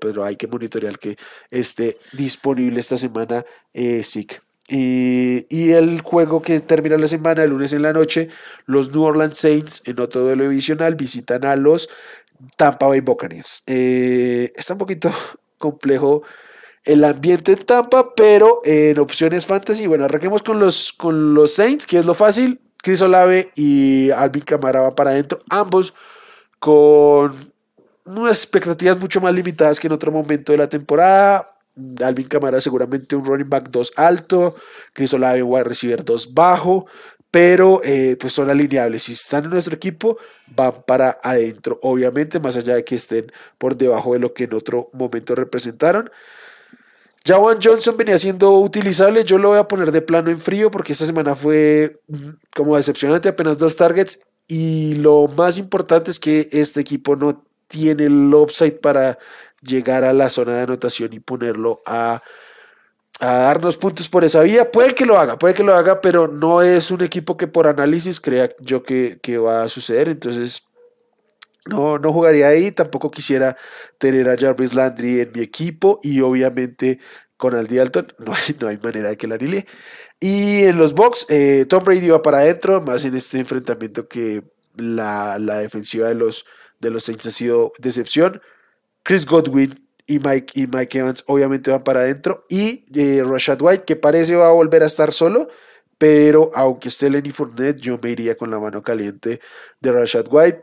pero 0.00 0.24
hay 0.24 0.36
que 0.36 0.48
monitorear 0.48 0.98
que 0.98 1.16
esté 1.48 1.96
disponible 2.12 2.80
esta 2.80 2.96
semana 2.96 3.44
eh, 3.72 4.02
y, 4.68 5.72
el 5.72 6.02
juego 6.02 6.42
que 6.42 6.60
termina 6.60 6.96
la 6.98 7.06
semana, 7.06 7.42
el 7.42 7.50
lunes 7.50 7.72
en 7.72 7.82
la 7.82 7.92
noche, 7.92 8.28
los 8.66 8.92
New 8.92 9.02
Orleans 9.02 9.38
Saints 9.38 9.82
en 9.86 9.98
otro 9.98 10.20
duelo 10.20 10.44
divisional 10.44 10.94
visitan 10.94 11.44
a 11.46 11.56
los 11.56 11.88
Tampa 12.56 12.86
Bay 12.86 13.00
Buccaneers. 13.00 13.62
Eh, 13.66 14.52
está 14.54 14.74
un 14.74 14.78
poquito 14.78 15.10
complejo 15.58 16.22
el 16.84 17.04
ambiente 17.04 17.52
en 17.52 17.58
Tampa, 17.58 18.14
pero 18.14 18.60
en 18.64 18.98
opciones 18.98 19.46
fantasy, 19.46 19.86
bueno, 19.86 20.04
arranquemos 20.04 20.42
con 20.42 20.60
los, 20.60 20.92
con 20.92 21.34
los 21.34 21.52
Saints, 21.52 21.86
que 21.86 21.98
es 21.98 22.06
lo 22.06 22.14
fácil. 22.14 22.60
Chris 22.82 23.00
Olave 23.02 23.50
y 23.56 24.10
Alvin 24.10 24.42
Camara 24.42 24.80
van 24.80 24.94
para 24.94 25.10
adentro, 25.10 25.40
ambos 25.50 25.94
con 26.58 27.32
unas 28.06 28.42
expectativas 28.42 28.98
mucho 28.98 29.20
más 29.20 29.34
limitadas 29.34 29.80
que 29.80 29.86
en 29.86 29.92
otro 29.92 30.12
momento 30.12 30.52
de 30.52 30.58
la 30.58 30.68
temporada 30.68 31.57
Alvin 32.04 32.26
Camara 32.26 32.60
seguramente 32.60 33.16
un 33.16 33.24
running 33.24 33.48
back 33.48 33.70
2 33.70 33.92
alto, 33.96 34.56
Chris 34.92 35.12
Olave 35.14 35.42
a 35.58 35.64
receiver 35.64 36.04
2 36.04 36.34
bajo, 36.34 36.86
pero 37.30 37.80
eh, 37.84 38.16
pues 38.18 38.32
son 38.32 38.50
alineables. 38.50 39.04
Si 39.04 39.12
están 39.12 39.44
en 39.44 39.50
nuestro 39.50 39.74
equipo, 39.74 40.18
van 40.54 40.72
para 40.86 41.18
adentro, 41.22 41.78
obviamente, 41.82 42.40
más 42.40 42.56
allá 42.56 42.74
de 42.74 42.84
que 42.84 42.94
estén 42.94 43.30
por 43.58 43.76
debajo 43.76 44.14
de 44.14 44.18
lo 44.18 44.32
que 44.32 44.44
en 44.44 44.54
otro 44.54 44.88
momento 44.92 45.34
representaron. 45.34 46.10
Jawan 47.26 47.58
Johnson 47.62 47.96
venía 47.96 48.18
siendo 48.18 48.58
utilizable, 48.58 49.24
yo 49.24 49.38
lo 49.38 49.50
voy 49.50 49.58
a 49.58 49.68
poner 49.68 49.92
de 49.92 50.00
plano 50.00 50.30
en 50.30 50.38
frío 50.38 50.70
porque 50.70 50.92
esta 50.92 51.04
semana 51.04 51.34
fue 51.34 52.00
mm, 52.06 52.28
como 52.54 52.76
decepcionante, 52.76 53.28
apenas 53.28 53.58
dos 53.58 53.76
targets 53.76 54.20
y 54.46 54.94
lo 54.94 55.26
más 55.36 55.58
importante 55.58 56.10
es 56.10 56.18
que 56.18 56.48
este 56.52 56.80
equipo 56.80 57.16
no 57.16 57.44
tiene 57.66 58.06
el 58.06 58.32
upside 58.32 58.80
para 58.80 59.18
llegar 59.62 60.04
a 60.04 60.12
la 60.12 60.28
zona 60.28 60.54
de 60.54 60.62
anotación 60.62 61.12
y 61.12 61.20
ponerlo 61.20 61.82
a, 61.86 62.22
darnos 63.20 63.76
puntos 63.76 64.08
por 64.08 64.24
esa 64.24 64.42
vía. 64.42 64.70
Puede 64.70 64.94
que 64.94 65.04
lo 65.04 65.18
haga, 65.18 65.38
puede 65.38 65.54
que 65.54 65.64
lo 65.64 65.74
haga, 65.74 66.00
pero 66.00 66.28
no 66.28 66.62
es 66.62 66.90
un 66.90 67.02
equipo 67.02 67.36
que 67.36 67.48
por 67.48 67.66
análisis 67.66 68.20
crea 68.20 68.50
yo 68.60 68.82
que, 68.82 69.38
va 69.38 69.64
a 69.64 69.68
suceder. 69.68 70.08
Entonces, 70.08 70.62
no, 71.66 71.98
no 71.98 72.12
jugaría 72.12 72.48
ahí. 72.48 72.70
Tampoco 72.70 73.10
quisiera 73.10 73.56
tener 73.98 74.28
a 74.28 74.36
Jarvis 74.36 74.72
Landry 74.72 75.20
en 75.20 75.32
mi 75.34 75.40
equipo 75.40 75.98
y 76.02 76.20
obviamente 76.20 77.00
con 77.36 77.54
Aldi 77.54 77.78
Alton 77.78 78.12
no 78.26 78.34
hay, 78.34 78.56
no 78.60 78.68
hay 78.68 78.78
manera 78.78 79.08
de 79.08 79.16
que 79.16 79.26
la 79.26 79.34
anile. 79.34 79.66
Y 80.20 80.64
en 80.64 80.78
los 80.78 80.94
box, 80.94 81.26
eh, 81.28 81.64
Tom 81.68 81.84
Brady 81.84 82.08
va 82.08 82.22
para 82.22 82.38
adentro, 82.38 82.80
más 82.80 83.04
en 83.04 83.16
este 83.16 83.38
enfrentamiento 83.38 84.08
que 84.08 84.42
la, 84.76 85.38
defensiva 85.38 86.08
de 86.08 86.14
los, 86.14 86.44
de 86.80 86.90
los 86.90 87.04
Saints 87.04 87.26
ha 87.26 87.30
sido 87.30 87.72
decepción. 87.78 88.40
Chris 89.08 89.24
Godwin 89.24 89.74
y 90.06 90.18
Mike, 90.18 90.52
y 90.54 90.66
Mike 90.66 90.98
Evans 90.98 91.24
obviamente 91.28 91.70
van 91.70 91.82
para 91.82 92.00
adentro. 92.00 92.44
Y 92.50 92.84
eh, 92.94 93.24
Rashad 93.24 93.56
White, 93.58 93.84
que 93.86 93.96
parece 93.96 94.36
va 94.36 94.48
a 94.48 94.52
volver 94.52 94.82
a 94.82 94.86
estar 94.86 95.14
solo. 95.14 95.48
Pero 95.96 96.50
aunque 96.54 96.88
esté 96.88 97.08
Lenny 97.08 97.30
Fournette, 97.30 97.80
yo 97.80 97.98
me 98.02 98.10
iría 98.10 98.36
con 98.36 98.50
la 98.50 98.58
mano 98.60 98.82
caliente 98.82 99.40
de 99.80 99.92
Rashad 99.92 100.26
White. 100.30 100.62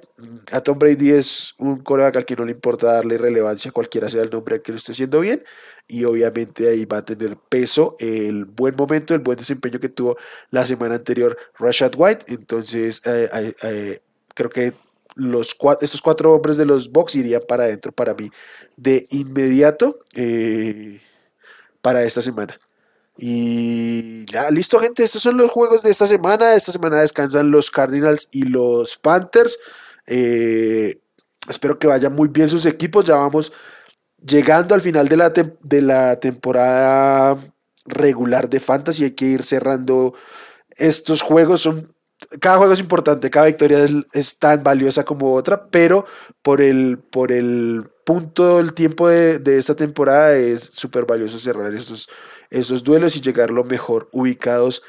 A 0.51 0.61
Tom 0.61 0.77
Brady 0.77 1.09
es 1.09 1.55
un 1.57 1.79
coreback 1.79 2.17
al 2.17 2.25
que 2.25 2.35
no 2.35 2.45
le 2.45 2.51
importa 2.51 2.93
darle 2.93 3.17
relevancia, 3.17 3.71
cualquiera 3.71 4.09
sea 4.09 4.21
el 4.21 4.29
nombre 4.29 4.55
al 4.55 4.61
que 4.61 4.73
lo 4.73 4.77
esté 4.77 4.91
haciendo 4.91 5.21
bien. 5.21 5.43
Y 5.87 6.03
obviamente 6.03 6.69
ahí 6.69 6.85
va 6.85 6.97
a 6.97 7.05
tener 7.05 7.37
peso 7.49 7.95
el 7.97 8.45
buen 8.45 8.75
momento, 8.75 9.15
el 9.15 9.21
buen 9.21 9.39
desempeño 9.39 9.79
que 9.79 9.89
tuvo 9.89 10.17
la 10.51 10.67
semana 10.67 10.93
anterior 10.93 11.35
Rashad 11.57 11.93
White. 11.97 12.25
Entonces, 12.27 13.01
eh, 13.05 13.55
eh, 13.63 13.99
creo 14.35 14.51
que 14.51 14.84
los 15.15 15.57
estos 15.81 16.01
cuatro 16.01 16.33
hombres 16.33 16.57
de 16.57 16.65
los 16.65 16.91
box 16.91 17.15
irían 17.15 17.41
para 17.47 17.63
adentro 17.63 17.91
para 17.91 18.13
mí 18.13 18.29
de 18.75 19.07
inmediato 19.09 19.99
eh, 20.13 21.01
para 21.81 22.03
esta 22.03 22.21
semana. 22.21 22.59
Y 23.17 24.25
ya, 24.31 24.49
listo, 24.51 24.79
gente. 24.79 25.03
Estos 25.03 25.21
son 25.21 25.37
los 25.37 25.51
juegos 25.51 25.83
de 25.83 25.89
esta 25.89 26.05
semana. 26.05 26.53
Esta 26.55 26.71
semana 26.71 26.99
descansan 26.99 27.51
los 27.51 27.71
Cardinals 27.71 28.27
y 28.31 28.43
los 28.43 28.97
Panthers. 28.97 29.57
Eh, 30.05 30.99
espero 31.47 31.79
que 31.79 31.87
vayan 31.87 32.13
muy 32.13 32.27
bien 32.27 32.49
sus 32.49 32.65
equipos. 32.65 33.05
Ya 33.05 33.15
vamos 33.15 33.53
llegando 34.25 34.75
al 34.75 34.81
final 34.81 35.07
de 35.07 35.17
la, 35.17 35.29
de 35.29 35.81
la 35.81 36.17
temporada 36.17 37.37
regular 37.85 38.49
de 38.49 38.59
Fantasy. 38.59 39.05
Hay 39.05 39.11
que 39.11 39.25
ir 39.25 39.43
cerrando 39.43 40.13
estos 40.71 41.21
juegos. 41.21 41.61
Son 41.61 41.94
cada 42.39 42.57
juego 42.57 42.73
es 42.73 42.79
importante, 42.79 43.29
cada 43.29 43.47
victoria 43.47 43.85
es, 44.13 44.39
tan 44.39 44.63
valiosa 44.63 45.03
como 45.03 45.33
otra, 45.33 45.67
pero 45.69 46.05
por 46.41 46.61
el, 46.61 46.97
por 46.97 47.31
el 47.31 47.83
punto, 48.05 48.59
el 48.59 48.73
tiempo 48.73 49.07
de, 49.07 49.39
de 49.39 49.57
esta 49.57 49.75
temporada 49.75 50.35
es 50.35 50.61
súper 50.61 51.05
valioso 51.05 51.37
cerrar 51.39 51.73
esos, 51.73 52.09
esos 52.49 52.83
duelos 52.83 53.15
y 53.15 53.21
llegar 53.21 53.49
lo 53.51 53.63
mejor 53.63 54.09
ubicados 54.11 54.83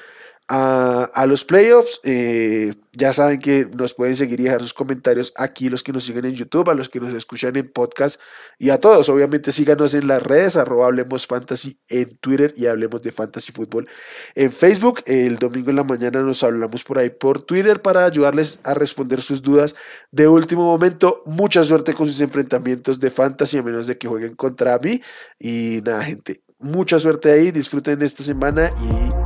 a, 0.49 1.27
los 1.27 1.45
playoffs. 1.45 2.01
Eh, 2.05 2.75
ya 2.93 3.13
saben 3.13 3.41
que 3.41 3.67
nos 3.67 3.93
pueden 3.95 4.17
seguir 4.17 4.41
y 4.41 4.45
dejar 4.45 4.63
sus 4.63 4.73
comentarios 4.73 5.33
aquí, 5.37 5.69
los 5.69 5.83
que 5.83 5.93
nos 5.93 6.05
siguen 6.05 6.25
en 6.25 6.35
YouTube, 6.35 6.71
a 6.71 6.75
los 6.75 6.89
que 6.89 6.99
nos 6.99 7.13
escuchan 7.13 7.57
en 7.57 7.71
podcast 7.71 8.21
y 8.59 8.71
a 8.71 8.81
todos. 8.81 9.09
Obviamente 9.09 9.53
síganos 9.53 9.93
en 9.95 10.09
las 10.09 10.23
redes, 10.23 10.57
arroba 10.57 10.87
Hablemos 10.87 11.27
Fantasy 11.27 11.79
en 11.89 12.17
Twitter 12.17 12.55
y 12.57 12.67
Hablemos 12.67 13.03
de 13.03 13.13
Fantasy 13.13 13.53
Fútbol 13.53 13.89
en 14.35 14.51
Facebook. 14.51 15.03
El 15.05 15.37
domingo 15.37 15.71
en 15.71 15.77
la 15.77 15.85
mañana 15.85 16.21
nos 16.21 16.43
hablamos 16.43 16.85
por 16.85 16.99
ahí 16.99 17.11
por 17.11 17.43
Twitter 17.43 17.83
para 17.83 18.07
ayudarles 18.07 18.61
a 18.65 18.73
responder 18.73 19.21
sus 19.21 19.43
dudas 19.43 19.75
de 20.11 20.29
último 20.29 20.65
momento. 20.65 21.23
Mucha 21.27 21.63
suerte 21.65 21.93
con 21.93 22.07
sus 22.07 22.21
enfrentamientos 22.21 22.99
de 22.99 23.11
Fantasy, 23.11 23.59
a 23.59 23.63
menos 23.63 23.89
de 23.89 23.99
que 23.99 24.09
jueguen 24.09 24.35
contra 24.37 24.79
mí. 24.79 25.03
Y 25.39 25.81
nada, 25.85 26.03
gente, 26.05 26.41
mucha 26.59 26.99
suerte 26.99 27.31
ahí, 27.31 27.51
disfruten 27.51 28.01
esta 28.01 28.23
semana 28.23 28.71
y. 28.81 29.26